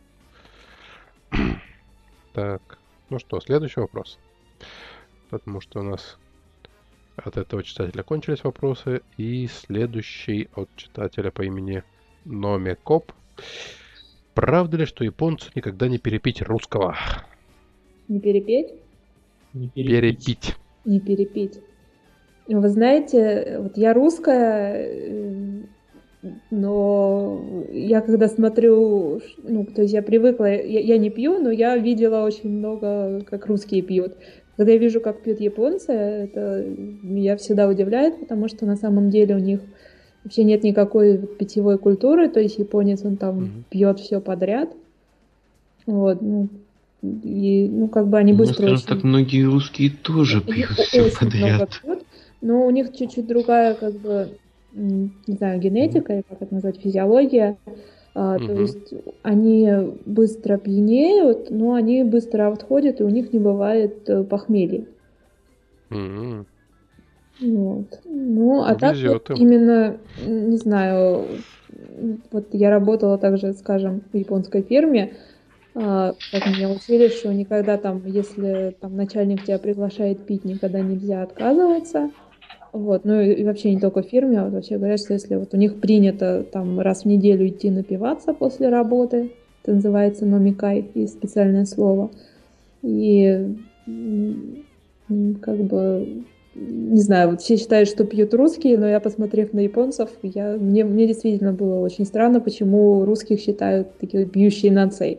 [2.32, 4.18] Так, ну что, следующий вопрос.
[5.30, 6.18] Потому что у нас
[7.16, 9.02] от этого читателя кончились вопросы.
[9.16, 11.82] И следующий от читателя по имени
[12.24, 13.12] Номекоп.
[14.34, 16.96] Правда ли, что японцу никогда не перепить русского?
[18.08, 18.74] Не перепеть?
[19.54, 19.88] Не перепить.
[19.88, 20.56] Перепить.
[20.84, 21.60] Не перепеть.
[22.48, 25.62] Вы знаете, вот я русская, э,
[26.50, 31.76] но я когда смотрю, ну, то есть я привыкла, я, я не пью, но я
[31.76, 34.14] видела очень много, как русские пьют.
[34.56, 36.64] Когда я вижу, как пьют японцы, это
[37.02, 39.60] меня всегда удивляет, потому что на самом деле у них
[40.24, 43.64] вообще нет никакой питьевой культуры, то есть японец, он там Мгм.
[43.70, 44.72] пьет все подряд.
[45.86, 46.48] Вот, ну,
[47.02, 51.08] и, ну, как бы они Ну, быстро скажем очень- так, многие русские тоже пьют все
[51.10, 51.80] подряд.
[51.82, 52.06] пьют,
[52.40, 54.38] но у них чуть-чуть другая, как бы,
[54.72, 57.58] не знаю, генетика, или как это назвать, физиология.
[58.14, 58.54] А, То Мгм.
[58.54, 59.68] есть они
[60.06, 64.86] быстро пьянеют, но они быстро отходят, и у них не бывает э, похмелья.
[65.90, 66.46] М,
[67.38, 68.00] Вот.
[68.04, 69.40] Ну, а так Везет вот им.
[69.40, 71.44] именно, не знаю,
[72.32, 75.16] вот я работала также, скажем, в японской фирме,
[75.74, 82.12] как меня учили, что никогда там, если там начальник тебя приглашает пить, никогда нельзя отказываться.
[82.76, 85.36] Вот, ну и, и вообще не только в фирме, а вот вообще говорят, что если
[85.36, 90.86] вот у них принято там раз в неделю идти напиваться после работы, это называется номикай,
[90.94, 92.10] есть специальное слово,
[92.82, 99.60] и как бы не знаю, вот все считают, что пьют русские, но я, посмотрев на
[99.60, 105.18] японцев, я, мне, мне действительно было очень странно, почему русских считают такие пьющие нацией.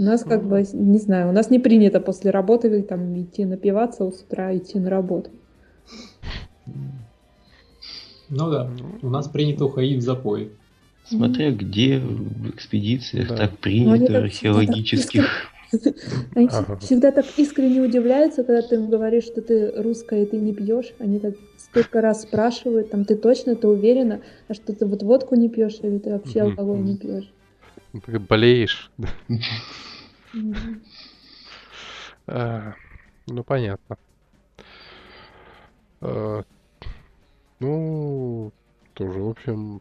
[0.00, 4.10] У нас как бы, не знаю, у нас не принято после работы там идти напиваться,
[4.10, 5.30] с утра идти на работу.
[8.30, 8.70] Ну да,
[9.02, 10.52] у нас принято уходить в запой.
[11.04, 13.36] Смотря где в экспедициях Да.
[13.36, 15.24] так Ну, они принято, так археологических.
[16.34, 16.78] Они Ага.
[16.78, 20.94] всегда так искренне удивляются, когда ты им говоришь, что ты русская и ты не пьешь.
[20.98, 25.34] Они так столько раз спрашивают, там, ты точно, ты уверена, а что ты вот водку
[25.34, 27.32] не пьешь, или ты вообще алкоголь не пьешь.
[28.06, 28.90] Ты болеешь.
[32.26, 32.74] А,
[33.26, 33.96] Ну, понятно.
[36.00, 36.42] А,
[37.60, 38.52] Ну,
[38.94, 39.80] тоже, в общем,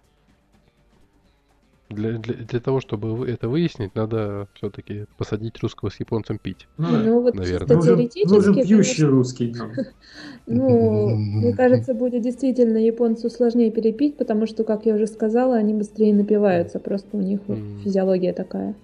[1.89, 6.67] для, для, для того, чтобы это выяснить, надо все-таки посадить русского с японцем пить.
[6.77, 6.87] Ну.
[6.89, 7.59] Ну, вот наверное.
[7.59, 9.53] чисто нужен, теоретически, нужен конечно, пьющий русский.
[9.53, 9.71] нам.
[10.45, 15.73] Ну, мне кажется, будет действительно японцу сложнее перепить, потому что, как я уже сказала, они
[15.75, 17.41] быстрее напиваются, просто у них
[17.83, 18.75] физиология такая.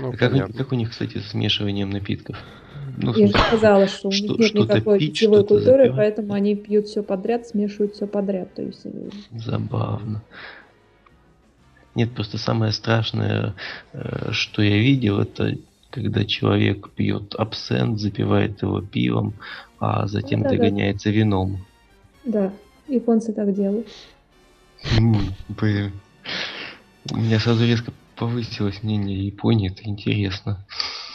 [0.00, 0.54] Ну, Как, понятно.
[0.54, 2.36] как у них, кстати, с смешиванием напитков?
[2.98, 5.96] Ну, Я же сказала, что у них что- нет никакой пить, питьевой культуры, запивать.
[5.96, 8.52] поэтому они пьют все подряд, смешивают все подряд.
[8.54, 10.22] То есть, э, Забавно.
[11.94, 13.54] Нет, просто самое страшное,
[13.92, 15.56] э, что я видел, это
[15.90, 19.34] когда человек пьет абсент, запивает его пивом,
[19.78, 20.62] а затем Да-да-да.
[20.62, 21.64] догоняется вином.
[22.24, 22.52] да,
[22.88, 23.86] японцы так делают.
[25.48, 25.92] Блин.
[27.12, 30.66] У меня сразу резко повысилось мнение Японии, это интересно.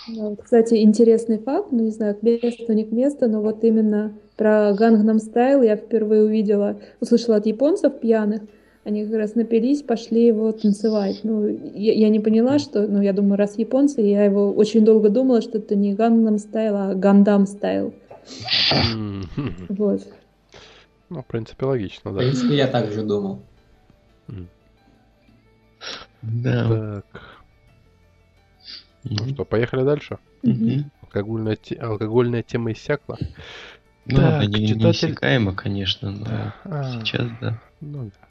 [0.08, 3.64] Да, вот, кстати, интересный факт, ну не знаю, к месту, не к месту, но вот
[3.64, 8.42] именно про Gangnam Style я впервые увидела, услышала от японцев пьяных,
[8.84, 11.20] они как раз напились, пошли его танцевать.
[11.24, 15.10] Ну, я, я не поняла, что, ну, я думаю, раз японцы, я его очень долго
[15.10, 17.94] думала, что это не Gangnam Style, а Gundam Style.
[18.72, 19.68] М, хм.
[19.70, 20.08] Вот.
[21.10, 22.22] Ну, в принципе, логично, В да.
[22.22, 23.42] принципе, я так же думал.
[26.22, 27.02] Да.
[27.12, 27.22] Так,
[29.04, 30.18] ну что, поехали дальше?
[31.02, 33.18] Алкогольная, те- алкогольная тема иссякла.
[34.06, 36.28] Ну, Так, она не, читатель- неиссякаема, конечно, но
[36.64, 37.60] А, сейчас, да.
[37.82, 38.28] ну да.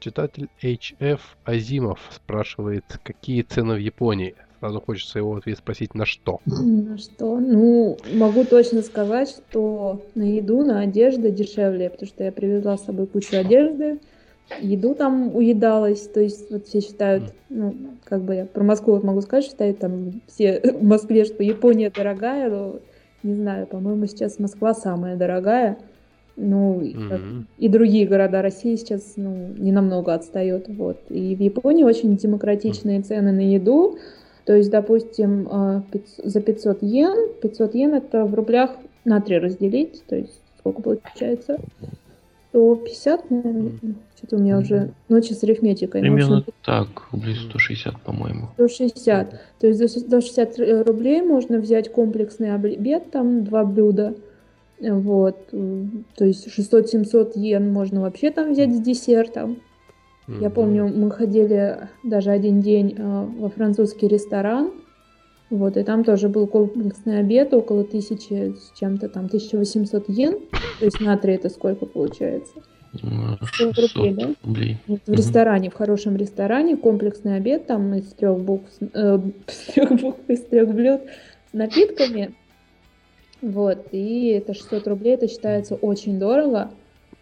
[0.00, 4.34] Читатель HF Азимов спрашивает, какие цены в Японии?
[4.60, 6.40] Сразу хочется его ответ спросить, на что?
[6.46, 7.38] На что?
[7.40, 12.84] Ну, могу точно сказать, что на еду, на одежду дешевле, потому что я привезла с
[12.84, 13.98] собой кучу одежды,
[14.60, 19.04] еду там уедалась, то есть вот все считают, ну, как бы я про Москву вот
[19.04, 22.80] могу сказать, считают там все в Москве, что Япония дорогая, но
[23.22, 25.78] не знаю, по-моему, сейчас Москва самая дорогая,
[26.36, 27.46] ну, Мгм.
[27.58, 30.98] и другие города России сейчас, ну, не намного отстают, вот.
[31.10, 33.98] И в Японии очень демократичные цены на еду,
[34.44, 35.48] то есть, допустим,
[35.90, 40.82] пятьс- за 500 йен, 500 йен это в рублях на 3 разделить, то есть сколько
[40.82, 41.60] получается?
[42.50, 43.72] 150, наверное,
[44.24, 46.00] что-то у меня уже ночи с арифметикой.
[46.00, 48.48] в общем, Примерно так, рублей 160, по-моему.
[48.54, 49.40] 160.
[49.60, 54.14] То есть за 160 рублей можно взять комплексный обед, там два блюда.
[54.80, 55.48] Вот.
[55.52, 59.58] м, То есть 600-700 йен можно вообще там взять с десертом.
[60.26, 60.50] Я Мгм.
[60.50, 64.72] помню, мы ходили даже один день а, во французский ресторан.
[65.50, 70.38] Вот, и там тоже был комплексный обед, около тысячи с чем-то там, 1800 йен.
[70.80, 72.54] То есть на три это сколько получается?
[73.02, 74.34] М, 600 рублей, 600 да?
[74.44, 74.76] рублей.
[74.86, 79.18] Вот в ресторане, в хорошем ресторане, комплексный обед там из трех букв, э,
[79.48, 81.00] из трех букв, из трех блюд
[81.50, 82.34] с напитками.
[83.42, 86.70] Вот, и это 600 рублей, это считается очень дорого.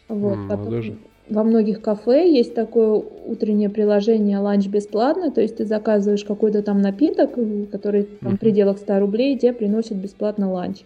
[0.08, 0.96] Вот, ну потом даже.
[1.28, 6.80] во многих кафе есть такое утреннее предложение ланч бесплатно, то есть ты заказываешь какой-то там
[6.80, 7.30] напиток,
[7.70, 10.82] который там в пределах 100 рублей, тебе приносят бесплатно ланч.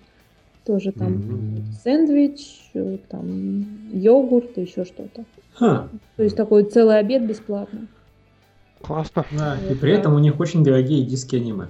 [0.66, 1.64] Тоже там Мгм.
[1.84, 5.24] сэндвич, э, там йогурт и еще что-то.
[5.54, 7.86] Ха, То есть такой целый обед бесплатно.
[8.82, 9.24] Классно.
[9.30, 9.98] да, и Вот, при да.
[9.98, 11.68] этом у них очень дорогие диски аниме.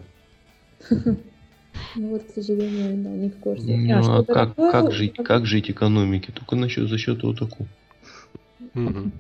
[0.91, 3.77] Ну вот, к сожалению, да, не в курсе.
[3.77, 5.15] Ну, что а как, дорогое, как жить?
[5.17, 6.33] Как жить экономике?
[6.33, 7.67] Только насчет за счет отаку.
[8.75, 9.13] Мгм.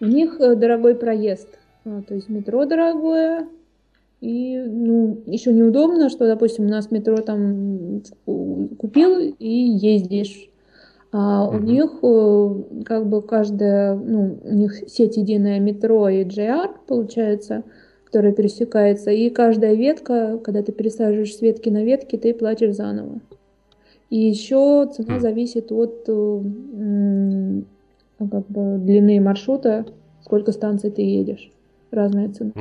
[0.00, 1.48] У них э, дорогой проезд.
[1.84, 3.48] А, То есть метро дорогое.
[4.20, 8.02] И, ну, еще неудобно, что, допустим, у нас метро там
[8.78, 10.50] купил и ездишь.
[11.12, 16.70] А у них э, как бы каждая, ну, у них сеть единая метро и JR,
[16.88, 17.62] получается,
[18.04, 19.12] которая пересекается.
[19.12, 23.20] И каждая ветка, когда ты пересаживаешь с ветки на ветки, ты платишь заново.
[24.10, 26.40] И еще цена зависит от э,
[28.18, 29.86] как бы длины маршрута,
[30.24, 31.50] сколько станций ты едешь.
[31.92, 32.52] Разная цена.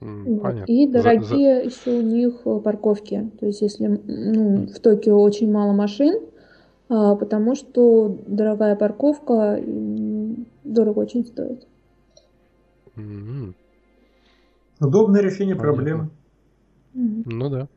[0.00, 0.64] Понятно.
[0.66, 3.30] И За- за- дорогие еще у них э, парковки.
[3.38, 6.20] То есть, если ну, в Токио очень мало машин,
[6.88, 9.62] а, потому что дорогая парковка
[10.64, 11.66] дорого очень стоит.
[12.96, 13.54] Мгм.
[14.80, 15.74] Удобное решение Понятно.
[15.74, 16.10] проблемы.
[16.94, 17.22] Мгм.
[17.26, 17.68] Ну да.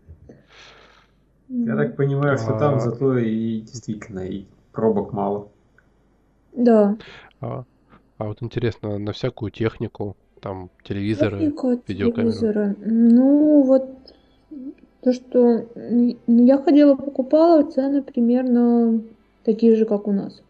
[1.49, 2.79] Я так понимаю, что там А.
[2.79, 5.49] зато и действительно и пробок мало.
[6.53, 6.97] Да.
[7.41, 7.65] А,
[8.17, 12.33] а вот интересно, на всякую технику, там телевизоры, Техника, видеокамеры.
[12.33, 12.75] телевизоры.
[12.85, 13.89] Ну, вот
[15.01, 19.01] то, что ну, я ходила, покупала, цены примерно
[19.45, 20.41] такие же, как у нас.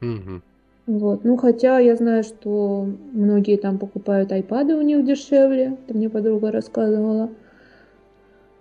[0.00, 0.42] Мгм.
[0.86, 1.24] Вот.
[1.24, 5.76] Ну, хотя я знаю, что многие там покупают айпады у них дешевле.
[5.86, 7.30] Это мне подруга рассказывала.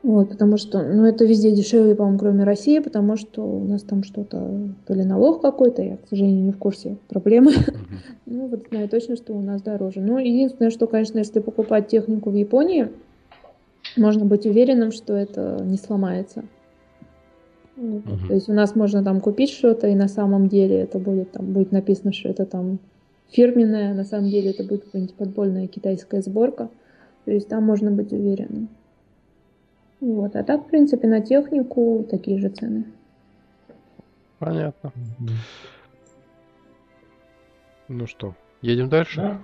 [0.04, 4.04] Вот, потому что, ну, это везде дешевле, по-моему, кроме России, потому что у нас там
[4.04, 7.54] что-то, то ли налог какой-то, я, к сожалению, не в курсе проблемы.
[8.26, 10.02] Ну, вот знаю точно, что у нас дороже.
[10.02, 12.90] Ну, единственное, что, конечно, если покупать технику в Японии,
[13.96, 16.44] можно быть уверенным, что это не сломается.
[17.76, 18.06] Вот.
[18.06, 18.28] Мгм.
[18.28, 21.46] То есть у нас можно там купить что-то, и на самом деле это будет там
[21.54, 22.80] будет написано, что это там
[23.30, 26.70] фирменное, а на самом деле это будет какая-нибудь подпольная китайская сборка.
[27.26, 28.70] То есть там можно быть уверенным.
[30.04, 30.36] Вот.
[30.36, 32.84] А так, в принципе, на технику такие же цены.
[34.38, 34.92] Понятно.
[37.88, 39.22] Ну что, едем дальше?
[39.22, 39.42] Да.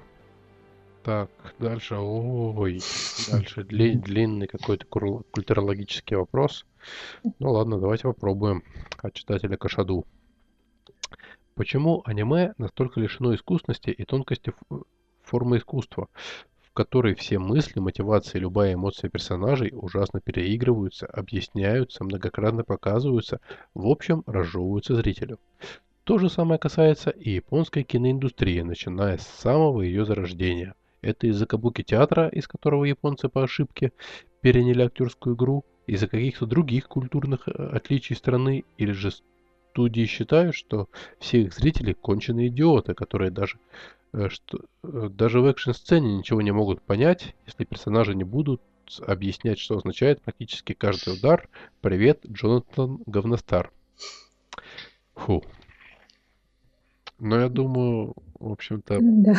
[1.03, 1.29] Так,
[1.59, 2.81] дальше, ой,
[3.31, 6.65] дальше дли- длинный какой-то культурологический вопрос.
[7.39, 8.63] Ну ладно, давайте попробуем
[8.97, 10.05] от читателя Кашаду.
[11.55, 14.51] Почему аниме настолько лишено искусности и тонкости
[15.23, 16.09] формы искусства,
[16.79, 23.41] которой все мысли, мотивации, любая эмоция персонажей ужасно переигрываются, объясняются, многократно показываются,
[23.73, 25.39] в общем, разжевываются зрителю?
[26.05, 30.73] То же самое касается и японской киноиндустрии, начиная с самого ее зарождения.
[31.01, 33.91] Это из-за кабуки театра, из которого японцы по ошибке
[34.39, 39.11] переняли актерскую игру, из-за каких-то других культурных э, отличий страны, или же
[39.71, 40.87] студии считают, что
[41.19, 43.57] все их зрители конченые идиоты, которые даже,
[44.29, 48.61] что, э, даже в экшн-сцене ничего не могут понять, если персонажи не будут
[49.05, 51.47] объяснять, что означает практически каждый удар.
[51.81, 53.71] Привет, Джонатан Говностар.
[55.15, 55.43] Фу.
[57.19, 59.33] Но я думаю, в общем-то, Да.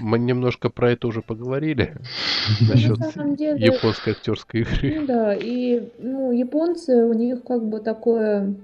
[0.00, 1.96] мы немножко про это уже поговорили.
[2.60, 5.00] На Насчет деле, японской актерской игры.
[5.00, 8.54] Ну да, и ну, японцы, у них как бы такое,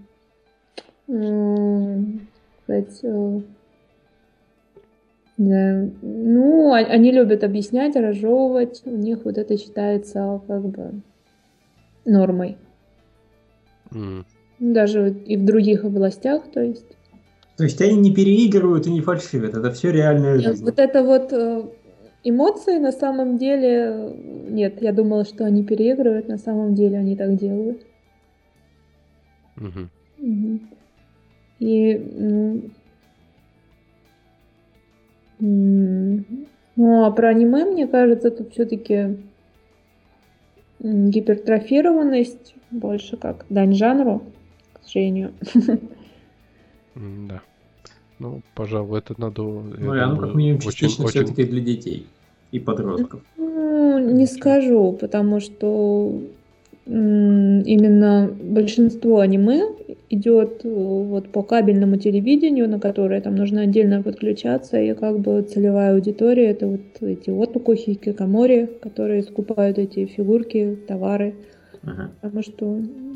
[1.07, 3.41] сказать, э,
[5.39, 11.01] да, ну, они любят объяснять, разжевывать, у них вот это считается как бы
[12.05, 12.59] нормой.
[13.93, 14.25] Ну,
[14.59, 16.87] Даже и в других областях, то есть.
[17.57, 20.65] То есть они не переигрывают и не фальшивят, это все реальная Нет, жизнь.
[20.65, 21.63] Вот это вот э,
[22.25, 24.13] эмоции на самом деле,
[24.51, 27.87] нет, я думала, что они переигрывают, на самом деле они так делают.
[29.57, 29.91] мгм.
[30.19, 30.61] Мгм.
[31.61, 31.95] И
[35.41, 39.19] ну, а про аниме, мне кажется, тут все-таки
[40.81, 44.23] гипертрофированность больше как дань жанру,
[44.73, 45.33] к сожалению.
[46.95, 47.43] Да.
[48.19, 51.25] Ну, пожалуй, это надо, я Ну, и оно как минимум очень, частично очень...
[51.25, 52.07] все-таки для детей
[52.51, 53.21] и подростков.
[53.37, 56.21] Ну, не скажу, потому что
[56.89, 59.63] именно большинство аниме
[60.11, 65.43] идет э, вот по кабельному телевидению, на которое там нужно отдельно подключаться, и как бы
[65.43, 71.35] целевая аудитория это вот эти отаку, хикикомори, которые скупают эти фигурки, товары.
[71.83, 72.65] Ага, Потому что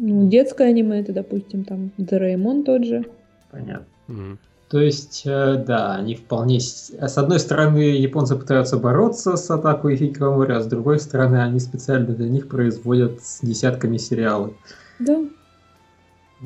[0.00, 3.04] ну, детское аниме это, допустим, там Дораэмон тот же.
[3.50, 3.86] понятно.
[4.08, 4.38] Мгм.
[4.72, 6.58] То есть, э, да, они вполне...
[6.58, 12.26] С одной стороны, японцы пытаются бороться с отаку, а с другой стороны, они специально для
[12.30, 14.54] них производят с десятками сериалы.
[14.98, 15.22] Да.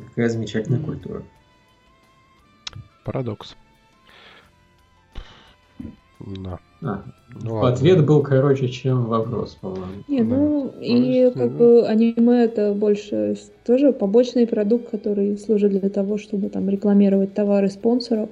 [0.08, 1.22] Какая замечательная культура.
[3.04, 3.54] Парадокс.
[6.26, 6.58] Да.
[6.82, 7.04] А,
[7.40, 10.02] Ну, ответ был короче, чем вопрос, по-моему.
[10.08, 10.36] Не, Да.
[10.36, 11.58] ну и Ну, как ну.
[11.58, 17.70] бы аниме это больше тоже побочный продукт, который служит для того, чтобы там рекламировать товары
[17.70, 18.28] спонсоров.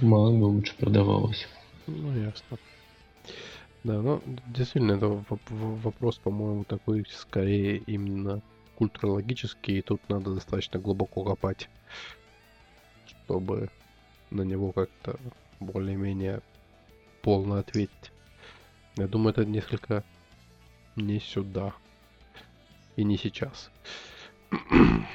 [0.00, 1.46] мало бы лучше продавалось.
[1.86, 2.58] Ну, ясно.
[3.84, 5.22] Да, ну, действительно, это
[5.82, 8.40] вопрос, по-моему, такой скорее именно
[8.76, 11.68] культурологический, и тут надо достаточно глубоко копать,
[13.06, 13.68] чтобы
[14.32, 15.16] на него как-то
[15.60, 16.40] более-менее
[17.22, 18.12] полно ответить.
[18.96, 20.04] Я думаю, это несколько
[20.96, 21.72] не сюда
[22.96, 23.70] и не сейчас.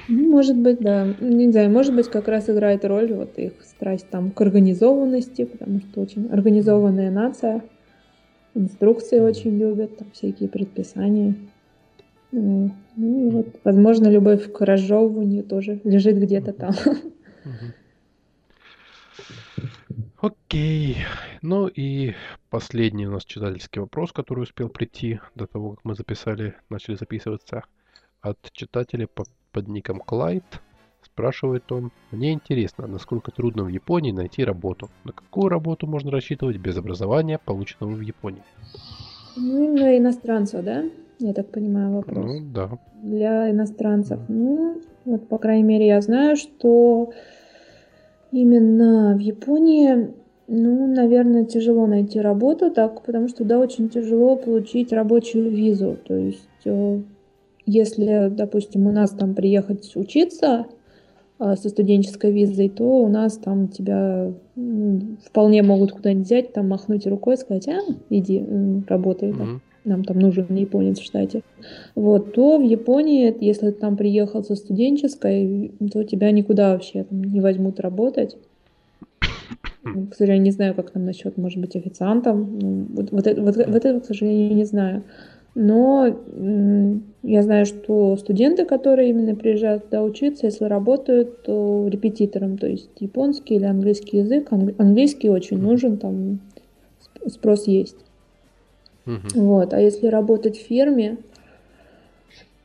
[0.08, 1.14] Ну, Может быть, да.
[1.20, 5.80] Не знаю, может быть, как раз играет роль вот их страсть там к организованности, потому
[5.80, 7.62] что очень организованная нация.
[8.54, 11.36] Инструкции очень любят, там всякие предписания.
[12.32, 16.74] Ну, ну, вот, возможно, любовь к разжевыванию тоже лежит где-то там.
[20.20, 20.96] Окей.
[21.42, 22.14] Ну и
[22.50, 27.62] последний у нас читательский вопрос, который успел прийти до того, как мы записали, начали записываться.
[28.20, 30.44] От читателя по- под ником Клайд.
[31.02, 34.88] Спрашивает он, мне интересно, насколько трудно в Японии найти работу.
[35.04, 38.42] На какую работу можно рассчитывать без образования, полученного в Японии?
[39.36, 40.84] Ну, именно иностранцев, да?
[41.20, 42.24] Я так понимаю вопрос.
[42.24, 42.78] Ну да.
[43.02, 44.20] для иностранцев.
[44.28, 47.12] Ну, вот, по крайней мере, я знаю, что
[48.32, 50.12] именно в Японии,
[50.46, 55.96] ну, наверное, тяжело найти работу, так, потому что, да, очень тяжело получить рабочую визу.
[56.06, 57.00] То есть, э,
[57.66, 60.66] если, допустим, у нас там приехать учиться
[61.38, 66.68] э, со студенческой визой, то у нас там тебя м, вполне могут куда-нибудь взять, там
[66.68, 68.44] махнуть рукой, сказать, а, иди,
[68.88, 69.32] работай.
[69.32, 69.60] Мгм.
[69.88, 71.42] Нам там нужен японец в штате,
[71.94, 77.22] вот, то в Японии, если ты там приехал со студенческой, то тебя никуда вообще там
[77.24, 78.36] не возьмут работать.
[79.84, 82.58] Ну, К сожалению, не знаю, как там насчет, может быть, официантом.
[82.60, 85.02] Ну, Вот, вот, вот, вот это, к сожалению, не знаю.
[85.54, 86.06] Но
[87.22, 92.90] я знаю, что студенты, которые именно приезжают туда учиться, если работают, то репетитором, то есть
[93.00, 94.52] японский или английский язык.
[94.52, 96.40] Англи- Английский очень нужен, там
[97.00, 97.96] сп- спрос есть.
[99.08, 99.46] Мгм.
[99.46, 99.72] Вот.
[99.72, 101.16] А если работать в фирме,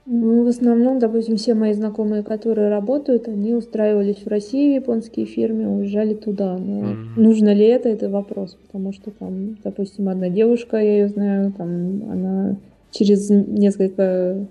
[0.06, 5.26] ну, в основном, допустим, все мои знакомые, которые работают, они устраивались в России в японские
[5.26, 6.58] фирмы, уезжали туда.
[6.58, 6.98] Но Мгм.
[7.16, 8.58] нужно ли это, это вопрос.
[8.68, 11.70] Потому что там, допустим, одна девушка, я ее знаю, там
[12.12, 12.58] она
[12.92, 14.46] через несколько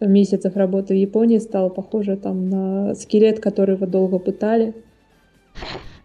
[0.00, 4.74] месяцев работы в Японии стала похожа там на скелет, которого долго пытали.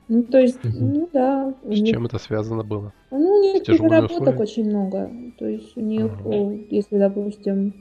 [0.09, 2.93] Ну, то есть, ну да, С них чем это связано было?
[3.11, 4.37] ну, у них переработок условия?
[4.39, 5.11] очень много.
[5.37, 6.53] То есть у них, Ага.
[6.69, 7.73] если, допустим,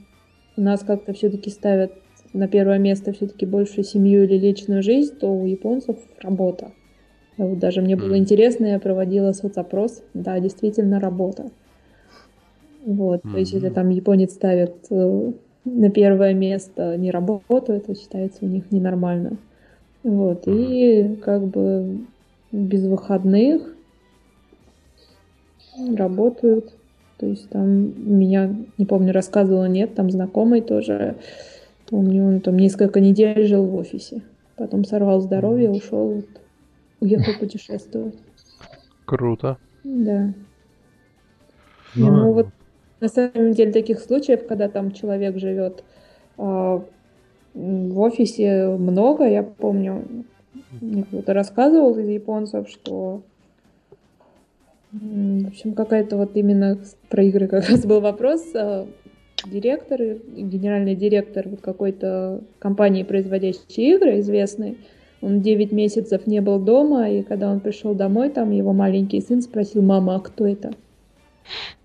[0.57, 1.93] у нас как-то все-таки ставят
[2.33, 6.73] на первое место все-таки больше семью или личную жизнь, то у японцев работа.
[7.37, 10.03] Вот даже мне было интересно, я проводила соцопрос.
[10.15, 11.51] Да, действительно работа.
[12.85, 15.33] Вот, то есть если там японец ставит э,
[15.65, 19.39] на первое место не работу, это считается у них ненормально.
[20.05, 22.07] Вот, и как бы
[22.57, 23.63] без выходных
[25.95, 26.73] работают.
[27.19, 27.69] То есть там
[28.19, 31.17] меня, не помню, рассказывала, нет, там знакомый тоже,
[31.89, 34.23] помню, он там несколько недель жил в офисе.
[34.57, 36.27] Потом сорвал здоровье, ушел, вот,
[37.01, 38.17] уехал путешествовать.
[39.05, 39.59] Круто.
[39.85, 40.35] Да.
[41.95, 42.49] Не, ну вот
[43.01, 45.85] на самом деле таких случаев, когда там человек живет
[46.39, 46.85] м,
[47.55, 50.27] в офисе много, я помню,
[50.81, 53.23] мне кто-то рассказывал из японцев, что
[54.93, 56.79] в общем, какая-то вот именно
[57.11, 58.43] про игры как раз был вопрос.
[58.55, 58.87] а,
[59.45, 64.79] Директор, генеральный директор вот какой-то компании, производящей игры, известной,
[65.21, 69.43] он 9 месяцев не был дома, и когда он пришел домой, там его маленький сын
[69.43, 70.73] спросил, мама, а кто это?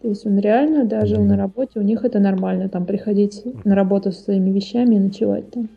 [0.02, 3.76] То есть он реально, да, жил на работе, у них это нормально, там приходить на
[3.76, 5.70] работу со своими вещами и ночевать там.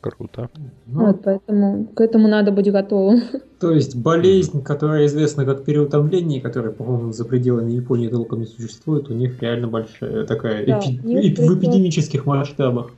[0.00, 0.48] Круто.
[0.86, 3.20] Ну, Вот, поэтому к этому надо быть готовым.
[3.60, 9.10] То есть болезнь, которая известна как переутомление, которая, по-моему, за пределами Японии толком не существует,
[9.10, 12.90] у них реально большая такая Да, эпи- эпи- в причем- эпидемических масштабах.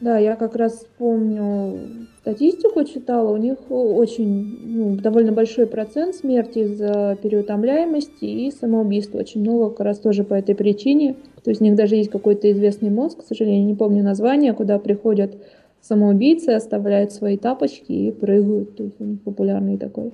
[0.00, 1.78] Да, я как раз помню,
[2.20, 9.18] статистику читала, у них очень, ну, довольно большой процент смерти из-за переутомляемости и самоубийства.
[9.18, 11.14] Очень много как раз тоже по этой причине.
[11.44, 14.80] То есть у них даже есть какой-то известный мозг, к сожалению, не помню название, куда
[14.80, 15.36] приходят
[15.86, 18.76] самоубийцы оставляют свои тапочки и прыгают.
[18.76, 20.12] То есть он популярный такой.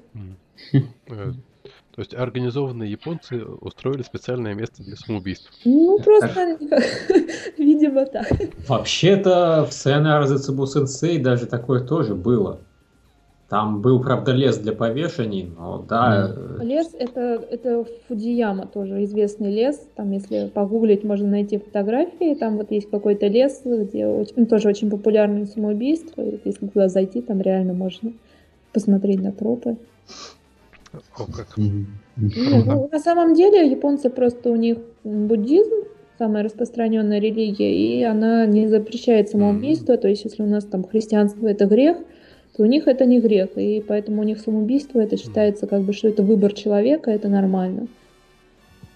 [1.08, 1.32] Э,
[1.94, 5.50] то есть организованные японцы устроили специальное место для самоубийств.
[5.64, 6.58] Ну, просто,
[7.58, 8.30] видимо, так.
[8.68, 12.60] Вообще-то в Сайонара Зацубу Сенсей даже такое тоже было.
[13.51, 16.32] Там был, правда, лес для повешений, но да.
[16.32, 16.64] Mm.
[16.64, 19.88] Лес это, это Фудзияма тоже известный лес.
[19.96, 22.36] Там, если погуглить, можно найти фотографии.
[22.36, 26.22] Там вот есть какой-то лес, где очень, ну, тоже очень популярное самоубийство.
[26.44, 28.12] Если туда зайти, там реально можно
[28.72, 29.76] посмотреть на тропы.
[30.92, 31.57] О, как.
[31.57, 35.74] Нет, ну, на самом деле японцы просто у них буддизм
[36.18, 39.96] самая распространенная религия, и она не запрещает самоубийство.
[39.96, 41.96] То есть, если у нас там христианство это грех,
[42.61, 45.94] то у них это не грех, и поэтому у них самоубийство это считается как бы,
[45.94, 47.88] что это выбор человека, это нормально.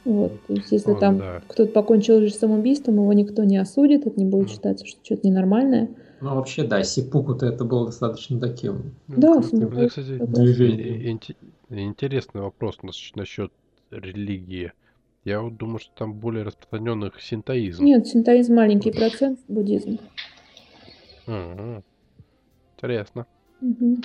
[0.05, 1.43] Вот, то есть если О, там да.
[1.49, 5.89] кто-то покончил жизнь самоубийством, его никто не осудит, это не будет считаться, что что-то ненормальное.
[6.21, 11.21] Ну, вообще, да, Сипуку-то это было достаточно таким да, ну, кстати, движением.
[11.71, 12.77] Интересный вопрос
[13.15, 13.51] насчет
[13.91, 14.73] религии.
[15.25, 17.83] Я вот думаю, что там более распространенных синтоизм.
[17.83, 20.01] Нет, синтоизм маленький процент, буддизм.
[21.27, 21.81] А-а-а.
[22.77, 23.27] Интересно.
[23.61, 23.97] Угу.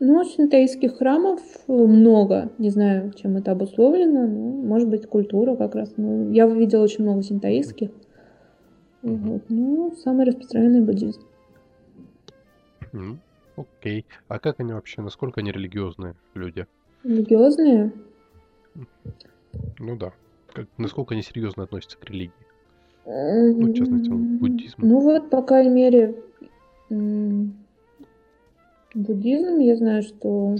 [0.00, 2.50] Ну, синтоистских храмов много.
[2.58, 4.26] Не знаю, чем это обусловлено.
[4.26, 5.92] Но, может быть, культура как раз.
[5.96, 7.90] Ну, я видела очень много синтоистских.
[9.02, 9.14] Угу.
[9.14, 9.42] Вот.
[9.48, 11.20] Ну, самый распространенный буддизм.
[12.92, 13.16] Mm,
[13.56, 14.04] окей.
[14.28, 16.66] А как они вообще, насколько они религиозные люди?
[17.04, 17.92] Религиозные?
[19.78, 20.12] Ну да.
[20.52, 22.32] Как, насколько они серьезно относятся к религии?
[23.04, 24.76] Ну, в частности, буддизм.
[24.78, 26.22] Ну вот, по крайней мере,
[28.94, 30.56] буддизм, я знаю, что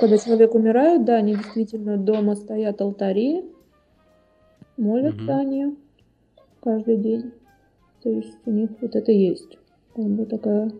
[0.00, 3.44] когда человек умирает, да, они действительно дома стоят алтари,
[4.76, 5.40] молятся угу.
[5.40, 5.76] они
[6.62, 7.32] каждый день.
[8.02, 9.58] То есть у них вот это есть.
[9.94, 10.72] Как бы такая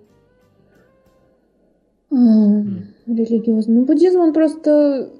[3.06, 3.74] религиозный.
[3.74, 5.10] Ну, буддизм, он просто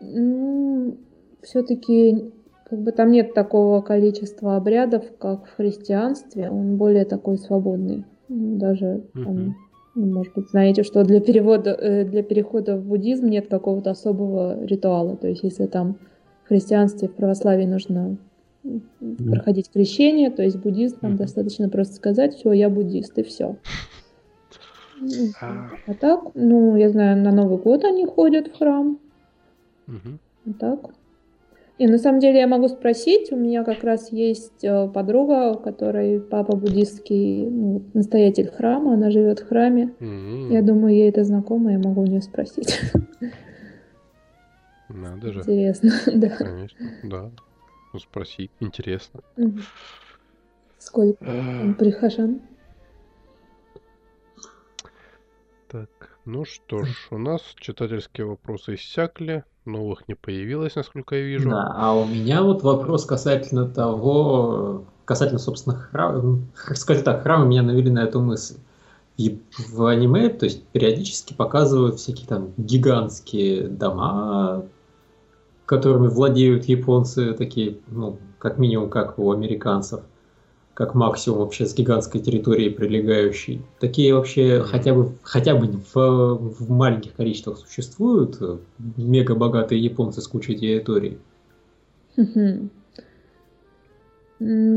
[0.00, 0.96] ну,
[1.42, 2.32] все-таки
[2.64, 6.50] как бы там нет такого количества обрядов, как в христианстве.
[6.50, 8.04] Он более такой свободный.
[8.28, 9.56] Даже там,
[9.94, 15.16] может быть, знаете, что для перевода, э, для перехода в буддизм нет какого-то особого ритуала.
[15.16, 15.96] То есть, если там
[16.44, 18.16] в христианстве, в православии нужно
[19.26, 23.56] проходить крещение, то есть буддизм, там достаточно просто сказать, все, я буддист, и все.
[25.40, 25.70] А.
[25.86, 28.98] а так, ну, я знаю, на Новый год они ходят в храм.
[29.86, 30.18] Угу.
[30.46, 30.94] А так.
[31.76, 35.58] И на самом деле я могу спросить, у меня как раз есть э, подруга, у
[35.58, 39.92] которой папа буддистский ну, настоятель храма, она живет в храме.
[39.98, 40.52] Mm-hmm.
[40.52, 42.80] Я думаю, ей это знакомо, я могу у нее спросить.
[44.88, 45.40] Надо же.
[45.40, 46.28] Интересно, да.
[46.28, 47.30] Конечно, да.
[47.92, 49.20] Ну, спроси, интересно.
[50.78, 51.24] Сколько
[51.76, 52.40] прихожан?
[56.24, 61.50] Ну что ж, у нас читательские вопросы иссякли, новых не появилось, насколько я вижу.
[61.50, 66.40] Да, а у меня вот вопрос касательно того, касательно, собственно, храма,
[66.74, 68.56] скажем так, храмы меня навели на эту мысль.
[69.16, 69.30] В,
[69.76, 74.64] в аниме, то есть периодически показывают всякие там гигантские дома,
[75.66, 80.00] которыми владеют японцы, такие, ну, как минимум, как у американцев
[80.74, 83.62] как максимум вообще с гигантской территорией прилегающей.
[83.78, 88.40] Такие вообще хотя бы, хотя бы в, в маленьких количествах существуют
[88.96, 91.18] мега богатые японцы с кучей территорий?
[92.16, 92.68] К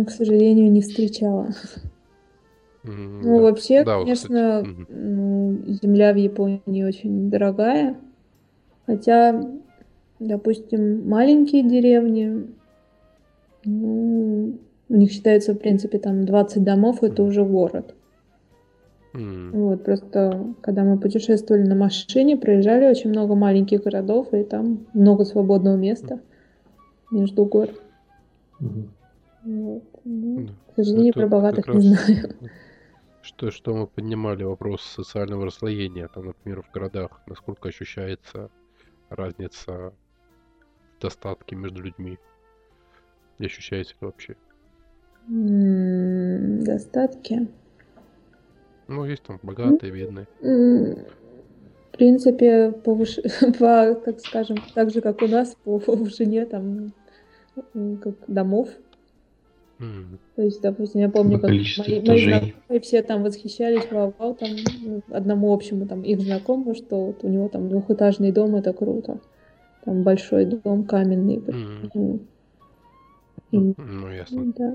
[0.10, 1.50] сожалению, не встречала.
[2.84, 8.00] Ну, вообще, да, конечно, земля в Японии очень дорогая.
[8.86, 9.44] Хотя,
[10.20, 12.48] допустим, маленькие деревни,
[13.66, 14.58] ну,
[14.90, 17.94] у них считается, в принципе, там 20 домов, это уже город.
[19.14, 19.52] Mm.
[19.52, 25.26] Вот, просто когда мы путешествовали на машине, проезжали очень много маленьких городов, и там много
[25.26, 26.22] свободного места
[27.12, 27.70] между гор.
[28.62, 28.90] Mm.
[29.44, 29.84] Вот.
[30.04, 30.50] Ну, mm.
[30.72, 32.36] К сожалению, это про богатых не знаю.
[33.22, 38.50] Что, что мы поднимали вопрос социального расслоения, там, например, в городах, насколько ощущается
[39.10, 39.94] разница
[40.98, 42.18] в достатке между людьми?
[43.40, 44.38] И ощущается ли вообще?
[45.28, 47.48] Достатки.
[48.88, 50.28] Ну, есть там богатые, бедные.
[50.42, 53.16] В принципе, повыш...
[53.60, 56.94] по, так скажем, так же, как у нас, по повышению там
[58.02, 58.70] как домов.
[59.80, 60.18] Mm.
[60.36, 64.50] То есть, допустим, я помню, как мои, мои знакомые все там восхищались, вау, вау, там
[64.82, 69.20] ну, одному общему там их знакомому, что вот у него там двухэтажный дом, это круто.
[69.86, 71.38] Там большой дом каменный.
[71.38, 72.20] Mm.
[73.52, 74.54] И, ну, ясно.
[74.58, 74.74] Да.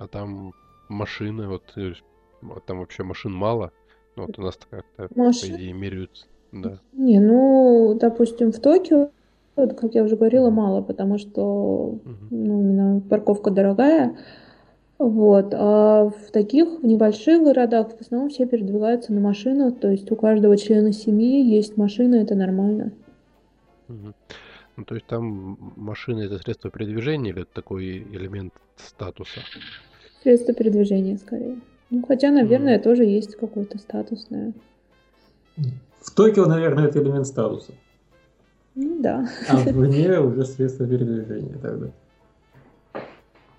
[0.00, 0.54] А там
[0.88, 1.92] машины, вот э,
[2.40, 3.70] Вот Там вообще машин мало.
[4.16, 5.56] Ну, Вот у нас как-то, по Машин?
[5.56, 6.26] идее, меряют.
[6.52, 6.78] Да.
[6.94, 9.10] Не, ну, допустим, в Токио,
[9.56, 12.28] вот, как я уже говорила, мало, потому что Мгм.
[12.30, 14.16] ну, именно парковка дорогая.
[14.98, 15.52] Вот.
[15.52, 20.16] А в таких, в небольших городах в основном все передвигаются на машинах, то есть у
[20.16, 22.92] каждого члена семьи есть машина, это нормально.
[23.88, 24.14] Мгм.
[24.76, 29.40] Ну, то есть там машина это средство передвижения или это такой элемент статуса?
[30.22, 31.60] Средство передвижения скорее.
[31.90, 34.52] Ну, хотя, наверное, тоже есть какое-то статусное.
[36.00, 37.72] В Токио, наверное, это элемент статуса.
[38.74, 39.28] Ну да.
[39.48, 41.90] А вне уже средство передвижения тогда.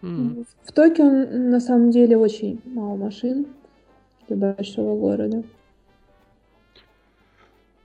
[0.02, 3.48] В Токио на самом деле очень мало машин
[4.28, 5.44] для большого города.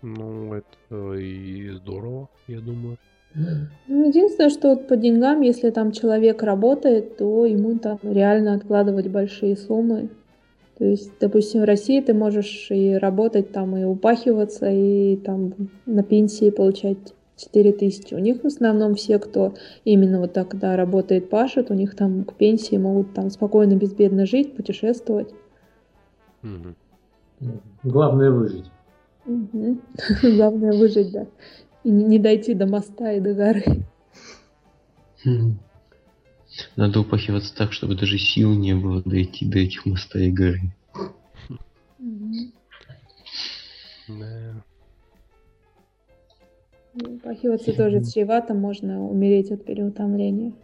[0.03, 2.97] Ну, это и здорово, я думаю.
[3.89, 9.09] Ну, единственное, что вот по деньгам, если там человек работает, то ему там реально откладывать
[9.09, 10.09] большие суммы.
[10.79, 15.55] То есть, допустим, в России ты можешь и работать там, и упахиваться, и там
[15.87, 16.99] на пенсии получать
[17.37, 18.15] 4 тысячи.
[18.15, 22.25] У них в основном все, кто именно вот так, когда работает, пашет, у них там
[22.25, 25.33] к пенсии могут там спокойно, безбедно жить, путешествовать.
[26.43, 26.77] Мгм.
[27.85, 28.71] Главное выжить.
[30.23, 31.27] Главное выжить, да.
[31.87, 33.85] И не не дойти до моста и до горы.
[35.25, 35.57] Хм.
[36.75, 40.63] Надо упахиваться так, чтобы даже сил не было дойти до этих моста и горы.
[44.09, 44.65] Да.
[46.95, 50.55] Упахиваться тоже чревато, можно умереть от переутомления.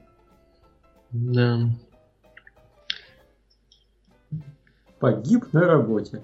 [1.13, 1.71] Да.
[4.99, 6.21] Погиб на работе.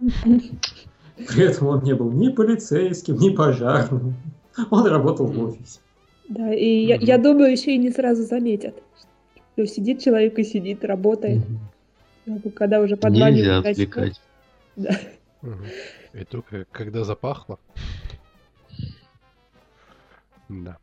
[1.16, 4.14] При этом он не был ни полицейским, ни пожарным.
[4.70, 5.80] Он работал в офисе.
[6.28, 8.74] Да, и я, я думаю, еще и не сразу заметят.
[9.54, 11.42] что сидит человек и сидит, работает.
[12.26, 13.88] Ну, Когда уже Нельзя подваливает растет.
[13.88, 14.20] отвлекать.
[14.76, 14.90] Да.
[15.42, 15.64] Мгм.
[16.14, 17.58] И только когда запахло.
[20.48, 20.76] Да.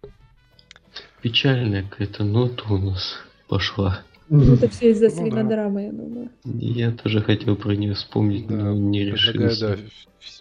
[1.22, 3.18] Печальная какая-то нота у нас
[3.48, 4.02] пошла.
[4.30, 6.30] Ну, Это все из-за Ну свинодрамы, я думаю.
[6.44, 9.78] Я тоже хотел про нее вспомнить, но не решился.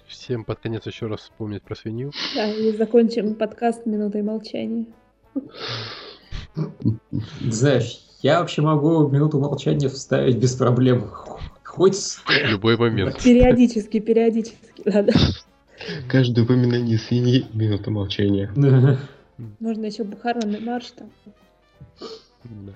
[0.06, 2.12] всем под конец еще раз вспомнить про свинью.
[2.34, 4.84] Да, и закончим подкаст минутой молчания.
[7.40, 11.04] Знаешь, я вообще могу минуту молчания вставить без проблем.
[11.64, 13.22] Хоть любой момент.
[13.22, 15.12] Периодически, периодически, да-да.
[16.08, 18.52] Каждое упоминание свиньи– минута молчания.
[19.60, 21.10] Можно еще бухаронный марш там.
[22.44, 22.72] Да.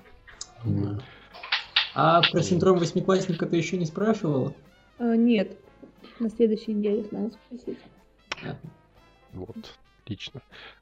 [1.95, 4.53] А про синдром восьмиклассника ты еще не спрашивала?
[4.97, 5.57] А, нет,
[6.19, 7.77] на следующей неделе надо спросить.
[9.33, 10.41] Вот, отлично.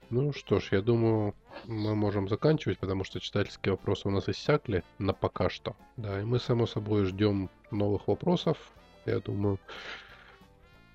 [0.10, 4.84] Ну что ж, я думаю, мы можем заканчивать, потому что читательские вопросы у нас иссякли
[5.00, 5.76] на пока что.
[5.98, 8.58] Да, и мы, само собой, ждем новых вопросов.
[9.06, 9.60] Я думаю,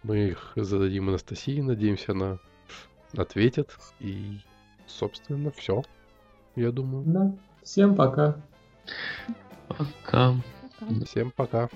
[0.02, 2.38] мы их зададим Анастасии, надеемся, она
[3.16, 3.76] ответит.
[4.00, 4.38] И,
[4.86, 5.82] собственно, все.
[6.54, 7.04] Я думаю.
[7.06, 7.36] Да.
[7.62, 8.36] Всем пока.
[9.68, 10.34] Пока.
[10.78, 11.04] Пока.
[11.04, 11.68] Всем пока.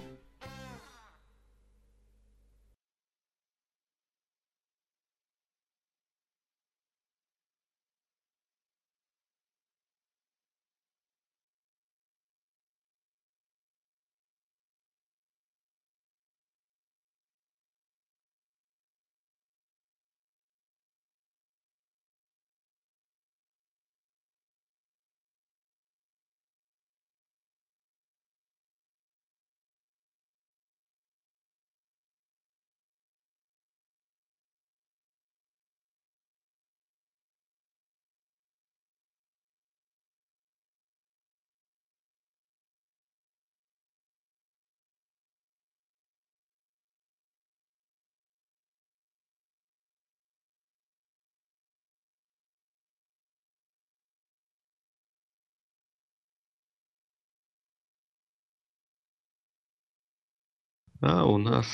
[61.01, 61.67] А у нас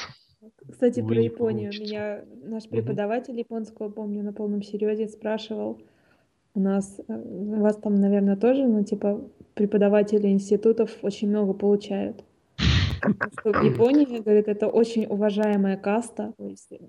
[0.70, 1.70] Кстати, про Японию.
[1.70, 1.82] получится.
[1.82, 5.80] Меня наш преподаватель японского, помню, на полном серьезе спрашивал.
[6.54, 12.24] У нас, э, у вас там, наверное, тоже, ну, типа, преподаватели институтов очень много получают.
[13.02, 16.34] Потому что В Японии, говорит, это очень уважаемая каста.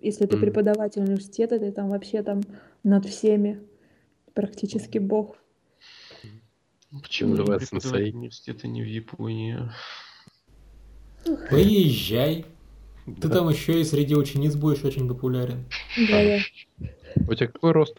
[0.02, 2.42] Если ты преподаватель университета, ты там вообще там
[2.84, 3.60] над всеми
[4.34, 5.36] практически бог.
[7.02, 8.14] почему Ну, давай, сенсей.
[8.14, 9.58] университета не в Японии?
[11.50, 12.46] Поезжай.
[13.06, 13.36] Ты Да.
[13.40, 15.66] там еще и среди учениц будешь очень популярен.
[16.10, 16.88] Да, да.
[17.28, 17.98] У тебя какой рост?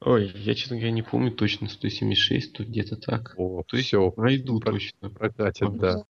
[0.00, 3.34] Ой, я, честно говоря, не помню точно, 176, тут где-то так.
[3.36, 5.10] О, То есть все, пройду Про- точно.
[5.10, 6.04] прокатит, да.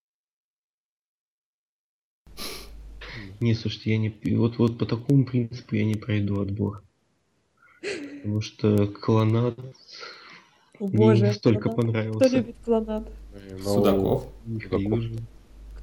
[3.39, 4.13] Не, слушайте, я не...
[4.35, 6.83] Вот, вот по такому принципу я не пройду отбор.
[7.81, 9.57] Потому что клонат
[10.79, 11.73] О, мне боже, не настолько клонат.
[11.73, 11.81] Кто
[12.19, 12.37] понравился.
[12.37, 13.09] любит клонат?
[13.33, 14.27] Э, но- Судаков.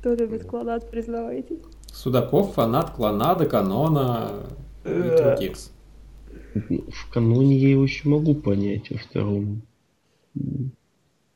[0.01, 1.59] Кто любит клонат, признавайтесь?
[1.93, 4.31] Судаков, фанат клонада, канона
[4.85, 5.35] и Э.
[5.37, 5.73] Трукикс.
[6.55, 9.63] В каноне я его еще могу понять, во втором.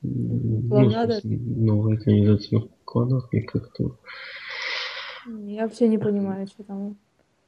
[0.05, 1.21] Ну, Клонада?
[1.21, 3.97] смысле, новая экранизация, но клонат мне как-то...
[5.47, 6.97] Я вообще не понимаю, что там.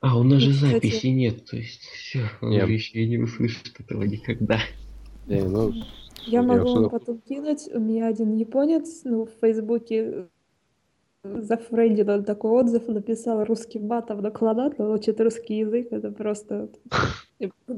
[0.01, 2.69] А, у нас же Ну, кстати- записи нет, то есть все, он Нет.
[2.69, 4.59] еще и не услышит этого никогда.
[5.27, 5.83] Не, ну, Я
[6.25, 7.69] судья могу вам потом кинуть.
[7.73, 10.27] У меня один японец, ну, в Фейсбуке
[11.25, 16.69] зафрендил он такой отзыв, написал русским матом на клонат, но учит русский язык, это просто...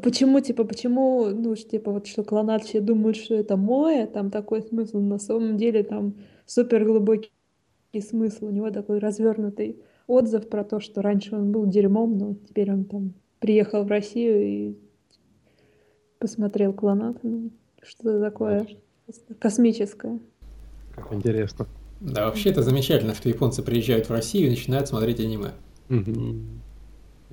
[0.03, 4.63] Почему, типа, почему, ну, типа, вот что клонат все думают, что это море, там такой
[4.63, 7.31] смысл, на самом деле там супер глубокий
[8.01, 12.73] смысл, у него такой развернутый отзыв про то, что раньше он был дерьмом, но теперь
[12.73, 14.77] он там приехал в Россию и
[16.19, 17.51] посмотрел клонат, ну,
[17.83, 18.67] что такое
[19.39, 20.19] космическое.
[20.95, 21.67] как интересно.
[22.01, 25.53] Да, вообще это замечательно, что японцы приезжают в Россию и начинают смотреть аниме.
[25.89, 26.63] Мгм.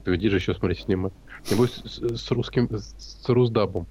[0.03, 1.11] Ты иди же еще смотреть аниме.
[1.49, 3.87] Небось с, с русским, с русдабом.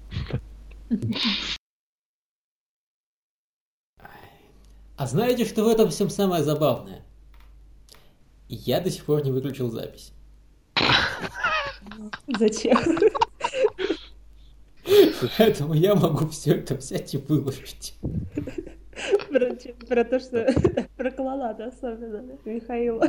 [4.95, 7.03] А знаете, что в этом всем самое забавное?
[8.47, 10.13] Я до сих пор не выключил запись.
[12.39, 12.77] Зачем?
[15.37, 17.95] Поэтому я могу все это взять и выложить.
[19.87, 20.47] Про, то, что
[20.97, 23.07] про клонат особенно, да, Михаила.